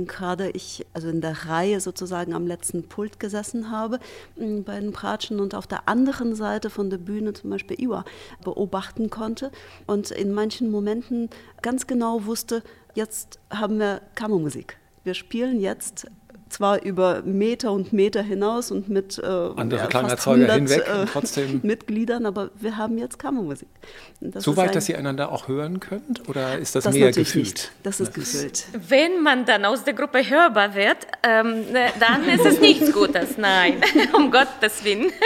[0.08, 4.00] gerade ich, also in der Reihe sozusagen am letzten Pult gesessen habe
[4.36, 8.06] bei den Pratschen und auf der anderen Seite von der Bühne zum Beispiel Iwa
[8.44, 9.52] beobachten konnte
[9.88, 11.30] und in manchen Momenten
[11.62, 14.78] ganz genau wusste, jetzt haben wir Kammermusik.
[15.04, 16.08] Wir spielen jetzt
[16.54, 21.60] zwar über Meter und Meter hinaus und mit äh, andere ja, Klangerzeuger hinweg äh, trotzdem
[21.64, 23.68] Mitgliedern, aber wir haben jetzt Kammermusik.
[24.22, 27.12] Das so weit, ein, dass ihr einander auch hören könnt oder ist das, das mehr
[27.12, 27.46] gefühlt?
[27.46, 27.72] Nicht.
[27.84, 28.66] Das ist gefühlt.
[28.88, 31.66] Wenn man dann aus der Gruppe hörbar wird, ähm,
[32.00, 33.82] dann ist es nichts Gutes, nein,
[34.14, 35.12] um Gottes Willen.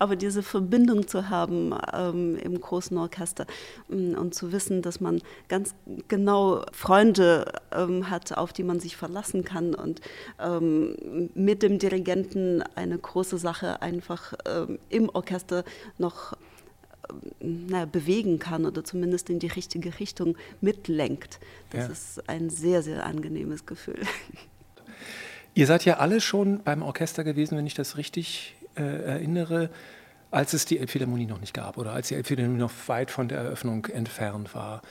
[0.00, 3.46] aber diese Verbindung zu haben ähm, im großen Orchester
[3.90, 5.74] ähm, und zu wissen, dass man ganz
[6.08, 10.00] genau Freunde ähm, hat, auf die man sich verlassen kann und
[10.40, 15.64] ähm, mit dem Dirigenten eine große Sache einfach ähm, im Orchester
[15.98, 16.34] noch
[17.40, 21.40] na, bewegen kann oder zumindest in die richtige Richtung mitlenkt.
[21.70, 21.92] Das ja.
[21.92, 24.00] ist ein sehr, sehr angenehmes Gefühl.
[25.54, 29.70] Ihr seid ja alle schon beim Orchester gewesen, wenn ich das richtig äh, erinnere,
[30.30, 33.38] als es die Elbphilharmonie noch nicht gab oder als die Elbphilharmonie noch weit von der
[33.38, 34.82] Eröffnung entfernt war.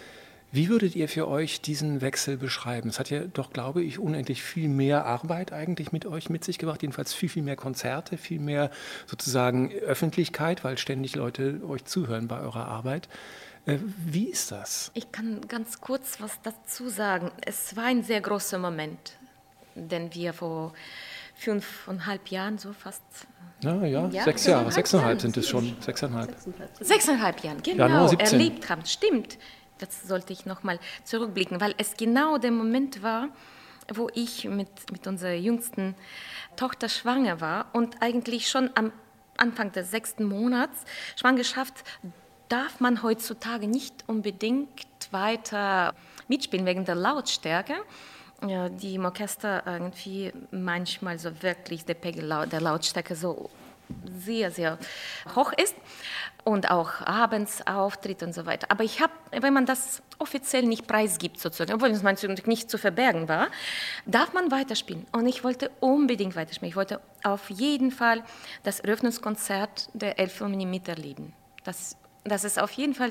[0.51, 2.89] Wie würdet ihr für euch diesen Wechsel beschreiben?
[2.89, 6.57] Es hat ja doch, glaube ich, unendlich viel mehr Arbeit eigentlich mit euch mit sich
[6.57, 8.71] gebracht, jedenfalls viel, viel mehr Konzerte, viel mehr
[9.05, 13.07] sozusagen Öffentlichkeit, weil ständig Leute euch zuhören bei eurer Arbeit.
[13.67, 14.89] Äh, wie ist das?
[14.95, 17.31] Ich kann ganz kurz was dazu sagen.
[17.45, 19.17] Es war ein sehr großer Moment,
[19.75, 20.73] den wir vor
[21.39, 23.01] fünfeinhalb Jahren so fast.
[23.61, 25.75] Ja, ja, ja sechs Jahre, sechseinhalb sind es schon.
[25.79, 26.35] Sechseinhalb.
[26.79, 28.85] Sechseinhalb Jahren, genau, ja, erlebt haben.
[28.85, 29.37] Stimmt
[29.79, 33.29] das sollte ich nochmal zurückblicken, weil es genau der Moment war,
[33.93, 35.95] wo ich mit, mit unserer jüngsten
[36.55, 38.91] Tochter schwanger war und eigentlich schon am
[39.37, 40.83] Anfang des sechsten Monats
[41.15, 41.83] Schwangerschaft
[42.49, 45.93] darf man heutzutage nicht unbedingt weiter
[46.27, 47.75] mitspielen wegen der Lautstärke.
[48.47, 53.49] Ja, die im Orchester irgendwie manchmal so wirklich der Pegel der Lautstärke so
[54.19, 54.77] sehr, sehr
[55.35, 55.75] hoch ist
[56.43, 58.67] und auch abends auftritt und so weiter.
[58.69, 62.77] Aber ich habe, wenn man das offiziell nicht preisgibt, sozusagen, obwohl es natürlich nicht zu
[62.77, 63.47] verbergen war,
[64.05, 65.05] darf man weiterspielen.
[65.11, 66.69] Und ich wollte unbedingt weiterspielen.
[66.69, 68.23] Ich wollte auf jeden Fall
[68.63, 71.33] das Eröffnungskonzert der Elbphilharmonie miterleben.
[71.63, 71.97] Das,
[72.29, 73.09] das ist auf jeden Fall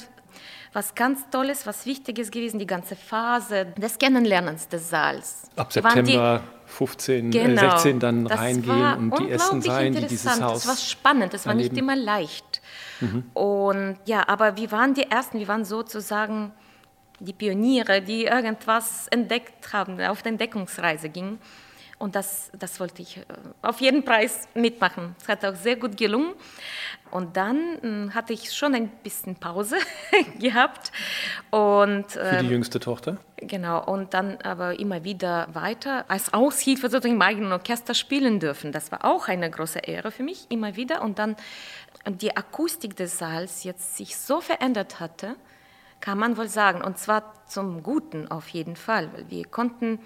[0.73, 5.43] was ganz Tolles, was Wichtiges gewesen, die ganze Phase des Kennenlernens des Saals.
[5.57, 10.41] Ab September 15, äh, genau, äh, 16 dann reingehen und die ersten sein, die dieses
[10.41, 10.63] Haus.
[10.63, 12.61] Das war spannend, das war nicht immer leicht.
[13.01, 13.25] Mhm.
[13.35, 16.53] Und ja, aber wir waren die Ersten, wir waren sozusagen
[17.21, 21.39] die Pioniere, die irgendwas entdeckt haben, auf Entdeckungsreise gingen.
[21.99, 23.23] Und das, das wollte ich äh,
[23.61, 25.17] auf jeden Preis mitmachen.
[25.21, 26.35] Es hat auch sehr gut gelungen.
[27.11, 29.77] Und dann hm, hatte ich schon ein bisschen Pause
[30.39, 30.93] gehabt.
[31.51, 33.17] Und, Für die ähm, jüngste Tochter?
[33.39, 38.71] Genau, und dann aber immer wieder weiter als Aushilfe sozusagen im eigenen Orchester spielen dürfen.
[38.71, 41.03] Das war auch eine große Ehre für mich, immer wieder.
[41.03, 41.35] Und dann
[42.07, 45.35] die Akustik des Saals jetzt sich so verändert hatte,
[46.01, 46.83] kann man wohl sagen.
[46.83, 49.99] Und zwar zum Guten auf jeden Fall, weil wir konnten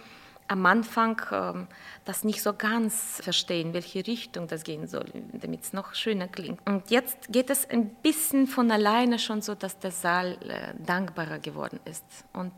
[0.48, 1.68] am Anfang ähm,
[2.04, 6.60] das nicht so ganz verstehen, welche Richtung das gehen soll, damit es noch schöner klingt.
[6.66, 11.38] Und jetzt geht es ein bisschen von alleine schon so, dass der Saal äh, dankbarer
[11.38, 12.04] geworden ist.
[12.32, 12.52] Und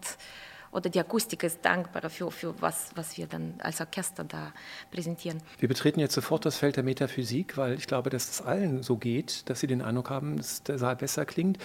[0.74, 4.52] oder die Akustik ist dankbarer für, für was, was wir dann als Orchester da
[4.90, 5.40] präsentieren.
[5.58, 8.96] Wir betreten jetzt sofort das Feld der Metaphysik, weil ich glaube, dass es allen so
[8.96, 11.58] geht, dass sie den Eindruck haben, dass der Saal besser klingt.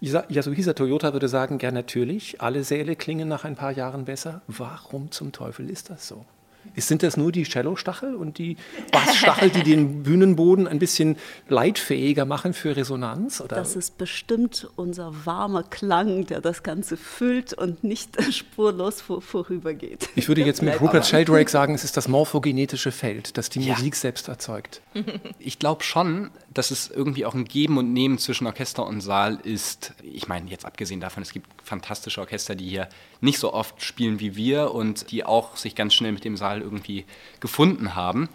[0.00, 4.42] Yasuhisa Toyota würde sagen, ja natürlich, alle Säle klingen nach ein paar Jahren besser.
[4.46, 6.26] Warum zum Teufel ist das so?
[6.76, 8.56] Sind das nur die Cello-Stachel und die
[8.92, 11.16] Bassstachel, die den Bühnenboden ein bisschen
[11.48, 13.40] leitfähiger machen für Resonanz?
[13.40, 13.56] Oder?
[13.56, 20.08] Das ist bestimmt unser warmer Klang, der das Ganze füllt und nicht spurlos vor, vorübergeht.
[20.14, 23.74] Ich würde jetzt mit Rupert Sheldrake sagen, es ist das morphogenetische Feld, das die ja.
[23.74, 24.80] Musik selbst erzeugt.
[25.38, 29.38] Ich glaube schon, dass es irgendwie auch ein Geben und Nehmen zwischen Orchester und Saal
[29.44, 29.94] ist.
[30.02, 32.88] Ich meine, jetzt abgesehen davon, es gibt fantastische Orchester, die hier
[33.20, 36.60] nicht so oft spielen wie wir und die auch sich ganz schnell mit dem Saal
[36.60, 37.04] irgendwie
[37.38, 38.28] gefunden haben.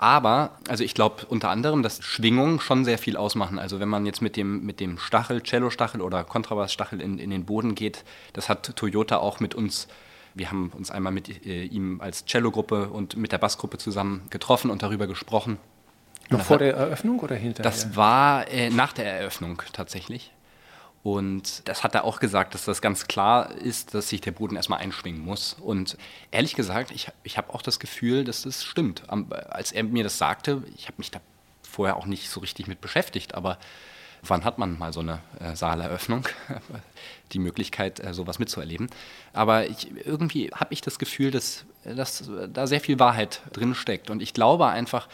[0.00, 3.58] Aber, also ich glaube unter anderem, dass Schwingungen schon sehr viel ausmachen.
[3.58, 7.44] Also wenn man jetzt mit dem, mit dem Stachel, Cello-Stachel oder Kontrabassstachel in, in den
[7.44, 9.88] Boden geht, das hat Toyota auch mit uns,
[10.34, 14.70] wir haben uns einmal mit äh, ihm als Cello-Gruppe und mit der Bassgruppe zusammen getroffen
[14.70, 15.58] und darüber gesprochen.
[16.30, 17.70] Noch vor der Eröffnung oder hinterher?
[17.70, 20.32] Das war äh, nach der Eröffnung tatsächlich.
[21.02, 24.56] Und das hat er auch gesagt, dass das ganz klar ist, dass sich der Boden
[24.56, 25.54] erstmal einschwingen muss.
[25.54, 25.96] Und
[26.32, 29.04] ehrlich gesagt, ich, ich habe auch das Gefühl, dass das stimmt.
[29.08, 31.20] Als er mir das sagte, ich habe mich da
[31.62, 33.58] vorher auch nicht so richtig mit beschäftigt, aber
[34.22, 36.24] wann hat man mal so eine äh, Saaleröffnung,
[37.32, 38.90] die Möglichkeit, äh, sowas mitzuerleben.
[39.32, 44.10] Aber ich, irgendwie habe ich das Gefühl, dass, dass da sehr viel Wahrheit drin steckt.
[44.10, 45.08] Und ich glaube einfach,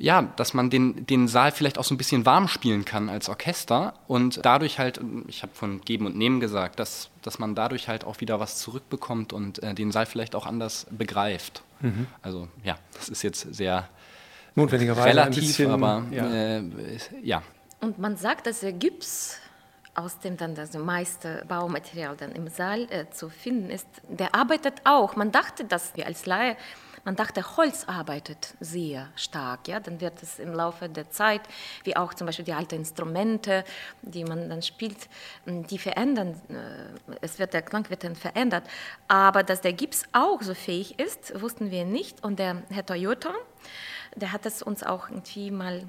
[0.00, 3.28] ja, dass man den, den Saal vielleicht auch so ein bisschen warm spielen kann als
[3.28, 7.86] Orchester und dadurch halt, ich habe von Geben und Nehmen gesagt, dass, dass man dadurch
[7.86, 11.62] halt auch wieder was zurückbekommt und äh, den Saal vielleicht auch anders begreift.
[11.80, 12.06] Mhm.
[12.22, 13.88] Also ja, das ist jetzt sehr
[14.54, 16.30] notwendigerweise relativ, bisschen, aber ja.
[16.30, 16.62] Äh,
[17.22, 17.42] ja.
[17.80, 19.36] Und man sagt, dass der Gips
[19.94, 24.74] aus dem dann das meiste Baumaterial dann im Saal äh, zu finden ist, der arbeitet
[24.84, 25.16] auch.
[25.16, 26.56] Man dachte, dass wir als Laie
[27.04, 29.68] man dachte, Holz arbeitet sehr stark.
[29.68, 29.80] Ja?
[29.80, 31.42] Dann wird es im Laufe der Zeit,
[31.84, 33.64] wie auch zum Beispiel die alten Instrumente,
[34.02, 35.08] die man dann spielt,
[35.46, 38.64] die verändern, äh, es wird, der Klang wird dann verändert.
[39.08, 42.22] Aber dass der Gips auch so fähig ist, wussten wir nicht.
[42.22, 43.32] Und der Herr Toyota,
[44.14, 45.86] der hat es uns auch irgendwie mal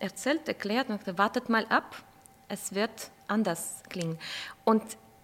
[0.00, 1.96] erzählt, erklärt und gesagt, wartet mal ab,
[2.48, 4.18] es wird anders klingen.
[4.64, 4.82] Und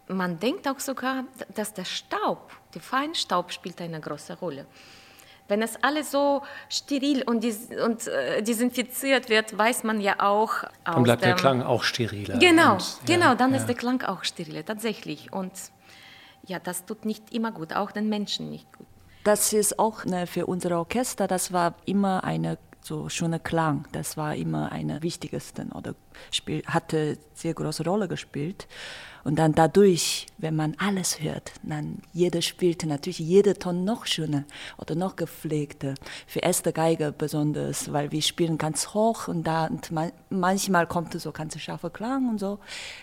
[0.08, 1.24] man denkt auch sogar,
[1.54, 4.66] dass der Staub, der Feinstaub spielt eine große Rolle.
[5.48, 10.52] Wenn es alles so steril und, dis und äh, desinfiziert wird, weiß man ja auch.
[10.84, 12.38] Dann bleibt der Klang auch steriler.
[12.38, 13.56] Genau, und, genau, ja, dann ja.
[13.56, 15.32] ist der Klang auch steriler, tatsächlich.
[15.32, 15.52] Und
[16.46, 18.86] ja, das tut nicht immer gut, auch den Menschen nicht gut.
[19.24, 22.56] Das ist auch ne, für unser Orchester, das war immer eine
[22.88, 23.86] so schöner Klang.
[23.92, 25.94] Das war immer eine wichtigste oder
[26.30, 28.66] spiel, hatte sehr große Rolle gespielt.
[29.24, 34.44] Und dann dadurch, wenn man alles hört, dann jeder spielte natürlich jeder Ton noch schöner
[34.78, 35.94] oder noch gepflegter.
[36.26, 41.12] Für erste Geige besonders, weil wir spielen ganz hoch und da und man, manchmal kommt
[41.20, 42.58] so ganz scharfer Klang und so.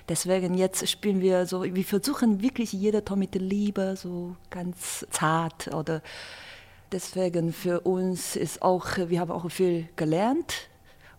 [0.09, 5.67] Deswegen jetzt spielen wir so, wir versuchen wirklich jeder Ton mit Liebe, so ganz zart
[5.75, 6.01] oder
[6.91, 10.69] deswegen für uns ist auch, wir haben auch viel gelernt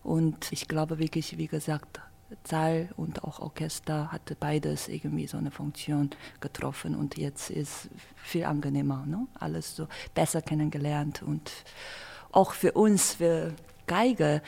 [0.03, 1.99] und ich glaube wirklich, wie gesagt,
[2.43, 6.09] Saal und auch Orchester hatte beides irgendwie so eine Funktion
[6.41, 9.27] getroffen und jetzt ist viel angenehmer, ne?
[9.39, 11.51] alles so besser kennengelernt und
[12.31, 13.53] auch für uns, für
[13.85, 14.41] Geige,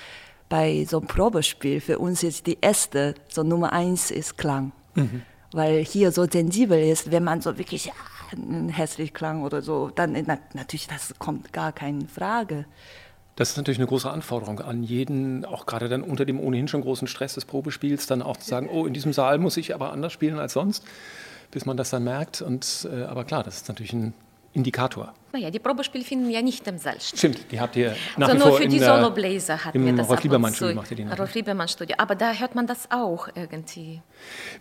[0.49, 4.71] bei so einem Probespiel, für uns ist die erste, so Nummer eins ist Klang.
[4.95, 5.21] Mhm.
[5.51, 7.91] Weil hier so sensibel ist, wenn man so wirklich
[8.71, 10.13] hässlichen Klang oder so, dann
[10.53, 12.65] natürlich, das kommt gar keine Frage.
[13.35, 16.81] Das ist natürlich eine große Anforderung an jeden, auch gerade dann unter dem ohnehin schon
[16.81, 19.93] großen Stress des Probespiels, dann auch zu sagen, oh, in diesem Saal muss ich aber
[19.93, 20.83] anders spielen als sonst,
[21.49, 22.41] bis man das dann merkt.
[22.41, 24.13] Und, äh, aber klar, das ist natürlich ein
[24.53, 25.13] Indikator.
[25.31, 27.19] Naja, die Probespiele finden ja nicht im Saal statt.
[27.19, 30.09] Stimmt, die habt ihr nach also wie nur vor für die Solobläser hatten wir das
[30.09, 33.27] Rolf Liebermann Studio macht ihr die Rolf Liebermann Studio, aber da hört man das auch
[33.35, 34.01] irgendwie.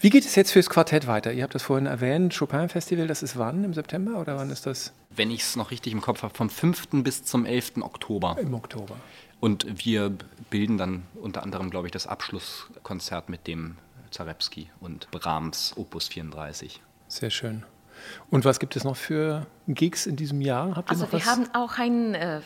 [0.01, 1.33] Wie geht es jetzt fürs Quartett weiter?
[1.33, 3.65] Ihr habt das vorhin erwähnt, Chopin Festival, das ist wann?
[3.65, 4.93] Im September oder wann ist das?
[5.11, 6.89] Wenn ich es noch richtig im Kopf habe, vom 5.
[7.03, 7.79] bis zum 11.
[7.81, 8.37] Oktober.
[8.39, 8.97] Im Oktober.
[9.41, 10.13] Und wir
[10.51, 13.77] bilden dann unter anderem, glaube ich, das Abschlusskonzert mit dem
[14.11, 16.83] Zarewski und Brahms Opus 34.
[17.09, 17.65] Sehr schön.
[18.31, 20.77] Und was gibt es noch für Gigs in diesem Jahr?
[20.77, 21.27] Habt ihr also wir was?
[21.27, 22.41] haben auch einen äh,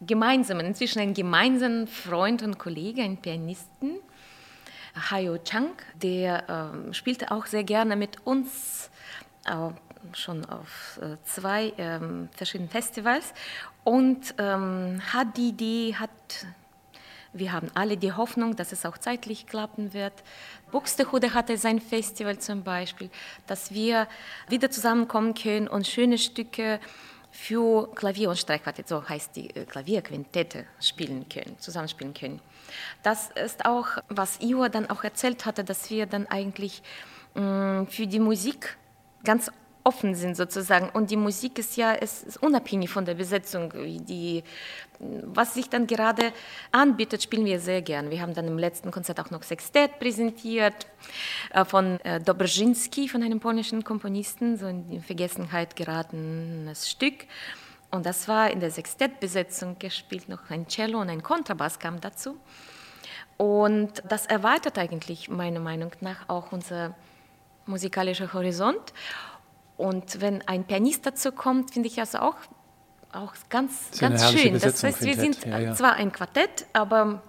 [0.00, 3.96] gemeinsamen, inzwischen einen gemeinsamen Freund und Kollege, einen Pianisten,
[5.10, 5.70] Hayo Chang,
[6.02, 8.90] der äh, spielte auch sehr gerne mit uns
[9.46, 9.70] äh,
[10.12, 13.34] schon auf äh, zwei ähm, verschiedenen Festivals
[13.84, 16.10] und ähm, hat die Idee, hat
[17.38, 20.12] wir haben alle die Hoffnung, dass es auch zeitlich klappen wird.
[20.70, 23.10] Buxtehude hatte sein Festival zum Beispiel,
[23.46, 24.08] dass wir
[24.48, 26.80] wieder zusammenkommen können und schöne Stücke
[27.30, 32.40] für Klavier und Streichquartett, so heißt die äh, Klavierquintette, spielen können, zusammenspielen können.
[33.02, 36.82] Das ist auch, was Ior dann auch erzählt hatte, dass wir dann eigentlich
[37.34, 38.76] mh, mm, für die Musik
[39.22, 39.50] ganz
[39.86, 40.90] offen sind sozusagen.
[40.90, 43.72] Und die Musik ist ja ist, ist unabhängig von der Besetzung.
[44.04, 44.42] Die,
[44.98, 46.32] was sich dann gerade
[46.72, 48.10] anbietet, spielen wir sehr gern.
[48.10, 50.88] Wir haben dann im letzten Konzert auch noch Sextett präsentiert
[51.52, 57.26] äh, von äh, Dobrzinski, von einem polnischen Komponisten, so in Vergessenheit geratenes Stück.
[57.92, 62.36] Und das war in der Sextettbesetzung gespielt, noch ein Cello und ein Kontrabass kam dazu.
[63.36, 66.96] Und das erweitert eigentlich meiner Meinung nach auch unser
[67.66, 68.92] musikalischer Horizont.
[69.76, 72.36] Und wenn ein Pianist dazu kommt, finde ich das auch,
[73.12, 74.58] auch ganz, ganz schön.
[74.58, 75.74] Das heißt, wir sind ja, ja.
[75.74, 77.22] zwar ein Quartett, aber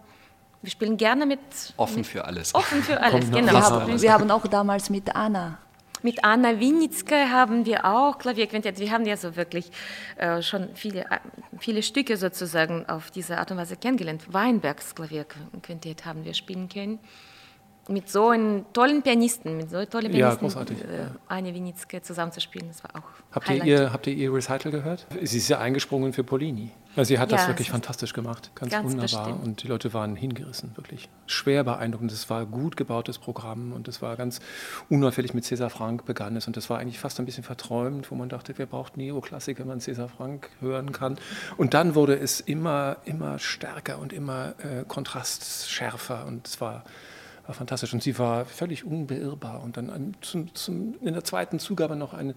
[0.62, 1.40] wir spielen gerne mit.
[1.76, 2.56] Offen mit, für alles.
[2.56, 3.54] Offen für alles, genau.
[3.54, 5.60] Wir haben, wir haben, auch damals mit Anna.
[6.04, 8.80] Mit Anna Winitzke haben wir auch Klavierquintett.
[8.80, 9.72] Wir haben ja so wirklich
[10.18, 11.20] äh, schon viele, äh,
[11.60, 14.32] viele Stücke sozusagen auf diese Art und Weise kennengelernt.
[14.32, 17.00] Weinbergs Klavierquintett haben wir spielen können
[17.90, 20.82] mit so einem tollen Pianisten, mit so tollen Pianisten, ja, großartig.
[20.82, 25.06] Äh, Anne Winitzke zusammenzuspielen, das war auch habt ihr, ihr, habt ihr ihr Recital gehört?
[25.24, 26.72] Sie ist ja eingesprungen für Polini.
[26.96, 29.26] Also sie hat ja, das wirklich fantastisch gemacht, ganz, ganz wunderbar.
[29.26, 29.46] Bestimmt.
[29.46, 31.10] Und die Leute waren hingerissen, wirklich.
[31.28, 32.12] Schwer beeindruckend.
[32.12, 34.40] Es war ein gut gebautes Programm und es war ganz
[34.90, 36.48] unauffällig mit César Franck begann es.
[36.48, 39.68] Und das war eigentlich fast ein bisschen verträumt, wo man dachte, wer braucht Neoklassik, wenn
[39.68, 41.20] man César Franck hören kann.
[41.56, 46.84] Und dann wurde es immer, immer stärker und immer äh, kontrastschärfer und es war
[47.48, 47.94] war fantastisch.
[47.94, 49.64] Und sie war völlig unbeirrbar.
[49.64, 52.34] Und dann ein, zum, zum, in der zweiten Zugabe noch ein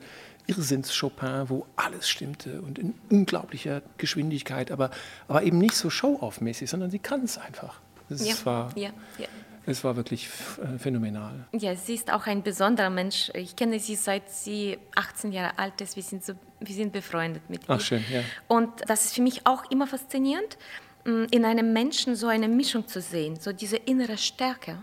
[0.47, 4.91] Irrsinns-Chopin, wo alles stimmte und in unglaublicher Geschwindigkeit, aber,
[5.29, 7.81] aber eben nicht so show-off-mäßig, sondern sie kann es einfach.
[8.09, 9.27] Es ja, war, ja, ja.
[9.67, 10.29] Es war wirklich
[10.63, 11.47] äh, phänomenal.
[11.53, 13.31] Ja, sie ist auch ein besonderer Mensch.
[13.35, 15.97] Ich kenne sie seit sie 18 Jahre alt ist.
[15.97, 17.71] Wir sind, so, wir sind befreundet mit ihr.
[17.71, 18.23] Ach, schön, ja.
[18.49, 20.59] Und das ist für mich auch immer faszinierend,
[21.05, 24.83] in einem Menschen so eine Mischung zu sehen, so diese innere Stärke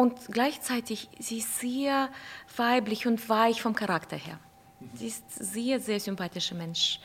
[0.00, 2.08] und gleichzeitig sie ist sehr
[2.56, 4.38] weiblich und weich vom Charakter her.
[4.94, 5.24] Sie ist
[5.54, 7.00] sehr, sehr sympathischer Mensch.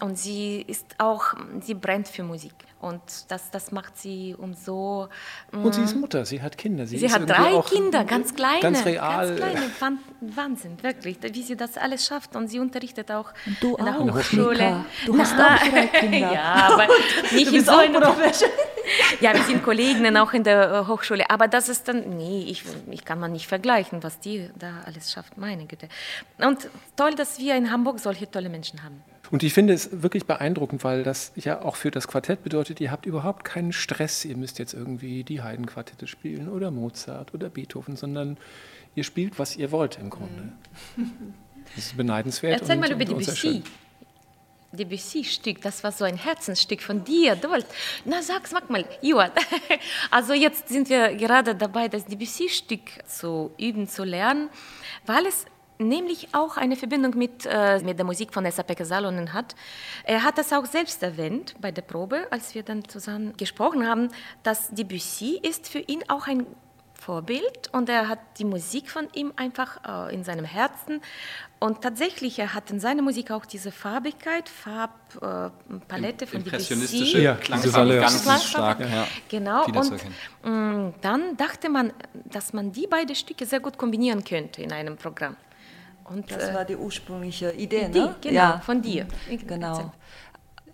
[0.00, 1.22] und sie ist auch,
[1.60, 2.54] sie brennt für Musik.
[2.80, 5.08] Und das, das macht sie umso.
[5.52, 6.84] Und sie ist Mutter, sie hat Kinder.
[6.84, 8.60] Sie, sie hat drei Kinder, ganz kleine.
[8.60, 9.36] Ganz real.
[9.36, 9.98] Ganz kleine.
[10.20, 12.34] Wahnsinn, wirklich, wie sie das alles schafft.
[12.34, 14.52] Und sie unterrichtet auch du in der auch, Hochschule.
[14.52, 14.84] Mika.
[15.06, 16.32] Du hast auch drei Kinder.
[16.32, 16.88] ja, aber
[17.30, 18.00] nicht in so einer
[19.20, 21.30] Ja, wir sind Kollegen auch in der äh, Hochschule.
[21.30, 25.12] Aber das ist dann, nee, ich, ich kann man nicht vergleichen, was die da alles
[25.12, 25.88] schafft, meine Güte.
[26.38, 29.02] Und toll, dass wir in Hamburg solche tolle Menschen haben.
[29.30, 32.90] Und ich finde es wirklich beeindruckend, weil das ja auch für das Quartett bedeutet, ihr
[32.90, 37.96] habt überhaupt keinen Stress, ihr müsst jetzt irgendwie die Heidenquartette spielen oder Mozart oder Beethoven,
[37.96, 38.36] sondern
[38.94, 40.52] ihr spielt, was ihr wollt im Grunde.
[41.74, 42.60] Das ist beneidenswert.
[42.60, 43.62] Erzähl mal über Debussy.
[44.72, 47.36] Debussy-Stück, das war so ein Herzensstück von dir.
[47.36, 47.72] Du wolltest,
[48.04, 49.30] na sag, sag mal, Joa.
[50.10, 54.48] Also jetzt sind wir gerade dabei, das Debussy-Stück zu üben, zu lernen,
[55.06, 55.46] weil es
[55.78, 59.54] nämlich auch eine Verbindung mit, äh, mit der Musik von Esa-Pekka Salonen hat.
[60.04, 64.08] Er hat das auch selbst erwähnt bei der Probe, als wir dann zusammen gesprochen haben,
[64.42, 66.46] dass Debussy ist für ihn auch ein
[67.04, 71.00] Vorbild und er hat die Musik von ihm einfach äh, in seinem Herzen
[71.62, 77.20] und tatsächlich, er hat in seiner Musik auch diese Farbigkeit, Farbpalette äh, von Impressionistische.
[77.20, 78.80] Ja, Klangfarbe ganz, ganz stark.
[78.80, 79.06] Ja.
[79.28, 79.92] Genau, und
[80.42, 84.72] mh, mm, dann dachte man, dass man die beiden Stücke sehr gut kombinieren könnte in
[84.72, 85.36] einem Programm.
[86.02, 88.16] Und, das äh, war die ursprüngliche Idee, Idee ne?
[88.20, 88.60] Genau, ja.
[88.60, 89.06] von dir.
[89.46, 89.92] Genau.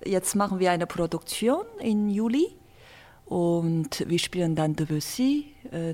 [0.05, 2.47] Jetzt machen wir eine Produktion im Juli
[3.27, 5.55] und wir spielen dann Debussy.
[5.71, 5.93] Äh,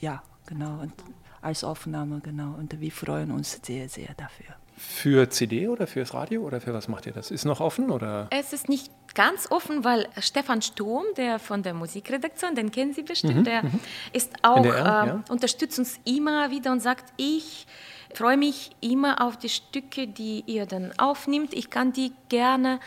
[0.00, 0.80] ja, genau.
[0.80, 0.92] Und
[1.40, 2.54] als Aufnahme, genau.
[2.58, 4.54] Und wir freuen uns sehr, sehr dafür.
[4.76, 7.30] Für CD oder fürs Radio oder für was macht ihr das?
[7.30, 8.26] Ist noch offen oder?
[8.30, 13.02] Es ist nicht ganz offen, weil Stefan Sturm, der von der Musikredaktion, den kennen Sie
[13.02, 13.80] bestimmt, mhm, der mhm.
[14.12, 15.24] ist auch NDR, äh, ja.
[15.28, 17.66] unterstützt uns immer wieder und sagt, ich
[18.14, 21.54] freue mich immer auf die Stücke, die ihr dann aufnimmt.
[21.54, 22.80] Ich kann die gerne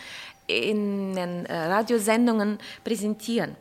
[0.48, 3.56] in den äh, Radiosendungen präsentieren.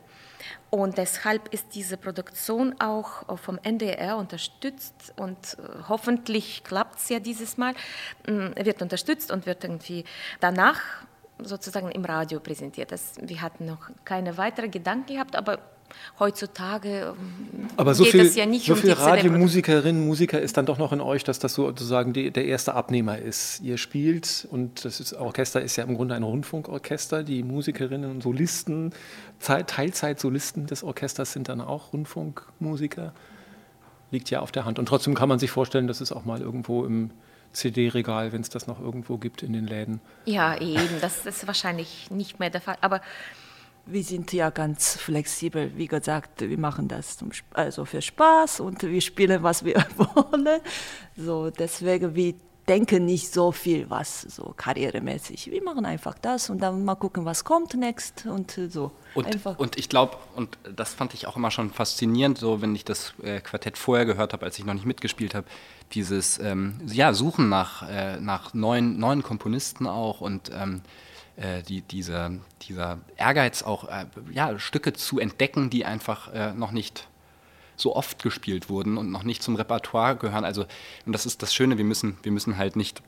[0.69, 7.19] Und deshalb ist diese Produktion auch vom NDR unterstützt und äh, hoffentlich klappt es ja
[7.19, 7.73] dieses Mal,
[8.27, 10.03] mm, wird unterstützt und wird irgendwie
[10.41, 10.81] danach
[11.39, 12.91] sozusagen im Radio präsentiert.
[12.91, 15.59] Das, wir hatten noch keine weiteren Gedanken gehabt, aber
[16.19, 20.57] heutzutage ähm, Aber so geht viel, es ja nicht so um viel Radiomusikerinnen, Musiker ist
[20.57, 23.61] dann doch noch in euch, dass das sozusagen die, der erste Abnehmer ist.
[23.61, 27.23] Ihr spielt und das ist, Orchester ist ja im Grunde ein Rundfunkorchester.
[27.23, 28.93] Die Musikerinnen und Solisten,
[29.39, 33.13] Teilzeit-Solisten des Orchesters sind dann auch Rundfunkmusiker.
[34.11, 34.79] Liegt ja auf der Hand.
[34.79, 37.11] Und trotzdem kann man sich vorstellen, dass es auch mal irgendwo im
[37.51, 39.99] CD-Regal, wenn es das noch irgendwo gibt in den Läden.
[40.25, 42.77] Ja, eben, das ist wahrscheinlich nicht mehr der Fall.
[42.81, 43.01] Aber
[43.87, 45.71] wir sind ja ganz flexibel.
[45.75, 50.61] Wie gesagt, wir machen das zum, also für Spaß und wir spielen, was wir wollen.
[51.15, 52.33] So, deswegen, wir
[52.67, 55.49] denken nicht so viel, was so karrieremäßig.
[55.51, 58.91] Wir machen einfach das und dann mal gucken, was kommt next und so.
[59.13, 62.83] Und, und ich glaube, und das fand ich auch immer schon faszinierend, so wenn ich
[62.83, 65.47] das äh, Quartett vorher gehört habe, als ich noch nicht mitgespielt habe,
[65.93, 70.81] dieses ähm, ja, Suchen nach, äh, nach neuen, neuen Komponisten auch und ähm,
[71.37, 72.31] äh, die, dieser,
[72.63, 77.07] dieser Ehrgeiz auch, äh, ja, Stücke zu entdecken, die einfach äh, noch nicht
[77.75, 80.43] so oft gespielt wurden und noch nicht zum Repertoire gehören.
[80.43, 80.65] Also,
[81.05, 83.03] und das ist das Schöne, wir müssen, wir müssen halt nicht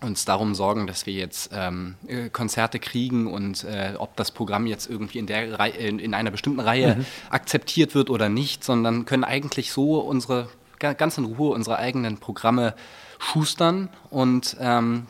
[0.00, 4.66] uns darum sorgen, dass wir jetzt ähm, äh, Konzerte kriegen und äh, ob das Programm
[4.66, 7.06] jetzt irgendwie in, der Reihe, in, in einer bestimmten Reihe mhm.
[7.28, 10.48] akzeptiert wird oder nicht, sondern können eigentlich so unsere
[10.78, 12.74] ganz in Ruhe unsere eigenen Programme
[13.18, 15.06] schustern und ähm,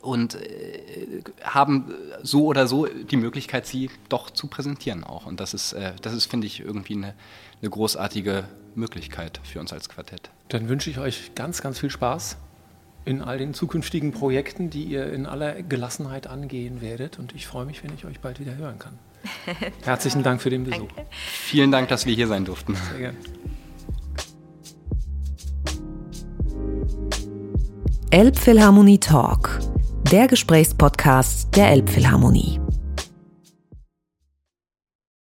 [0.00, 1.92] und äh, haben
[2.22, 5.26] so oder so die Möglichkeit, sie doch zu präsentieren auch.
[5.26, 7.14] Und das ist, äh, das ist finde ich, irgendwie eine,
[7.60, 8.44] eine großartige
[8.74, 10.30] Möglichkeit für uns als Quartett.
[10.48, 12.36] Dann wünsche ich euch ganz, ganz viel Spaß
[13.04, 17.18] in all den zukünftigen Projekten, die ihr in aller Gelassenheit angehen werdet.
[17.18, 18.98] Und ich freue mich, wenn ich euch bald wieder hören kann.
[19.82, 20.88] Herzlichen Dank für den Besuch.
[20.94, 21.06] Danke.
[21.10, 22.76] Vielen Dank, dass wir hier sein durften.
[22.92, 23.18] Sehr gerne.
[28.10, 29.60] Elbphilharmonie Talk
[30.10, 32.58] der Gesprächspodcast der Elbphilharmonie.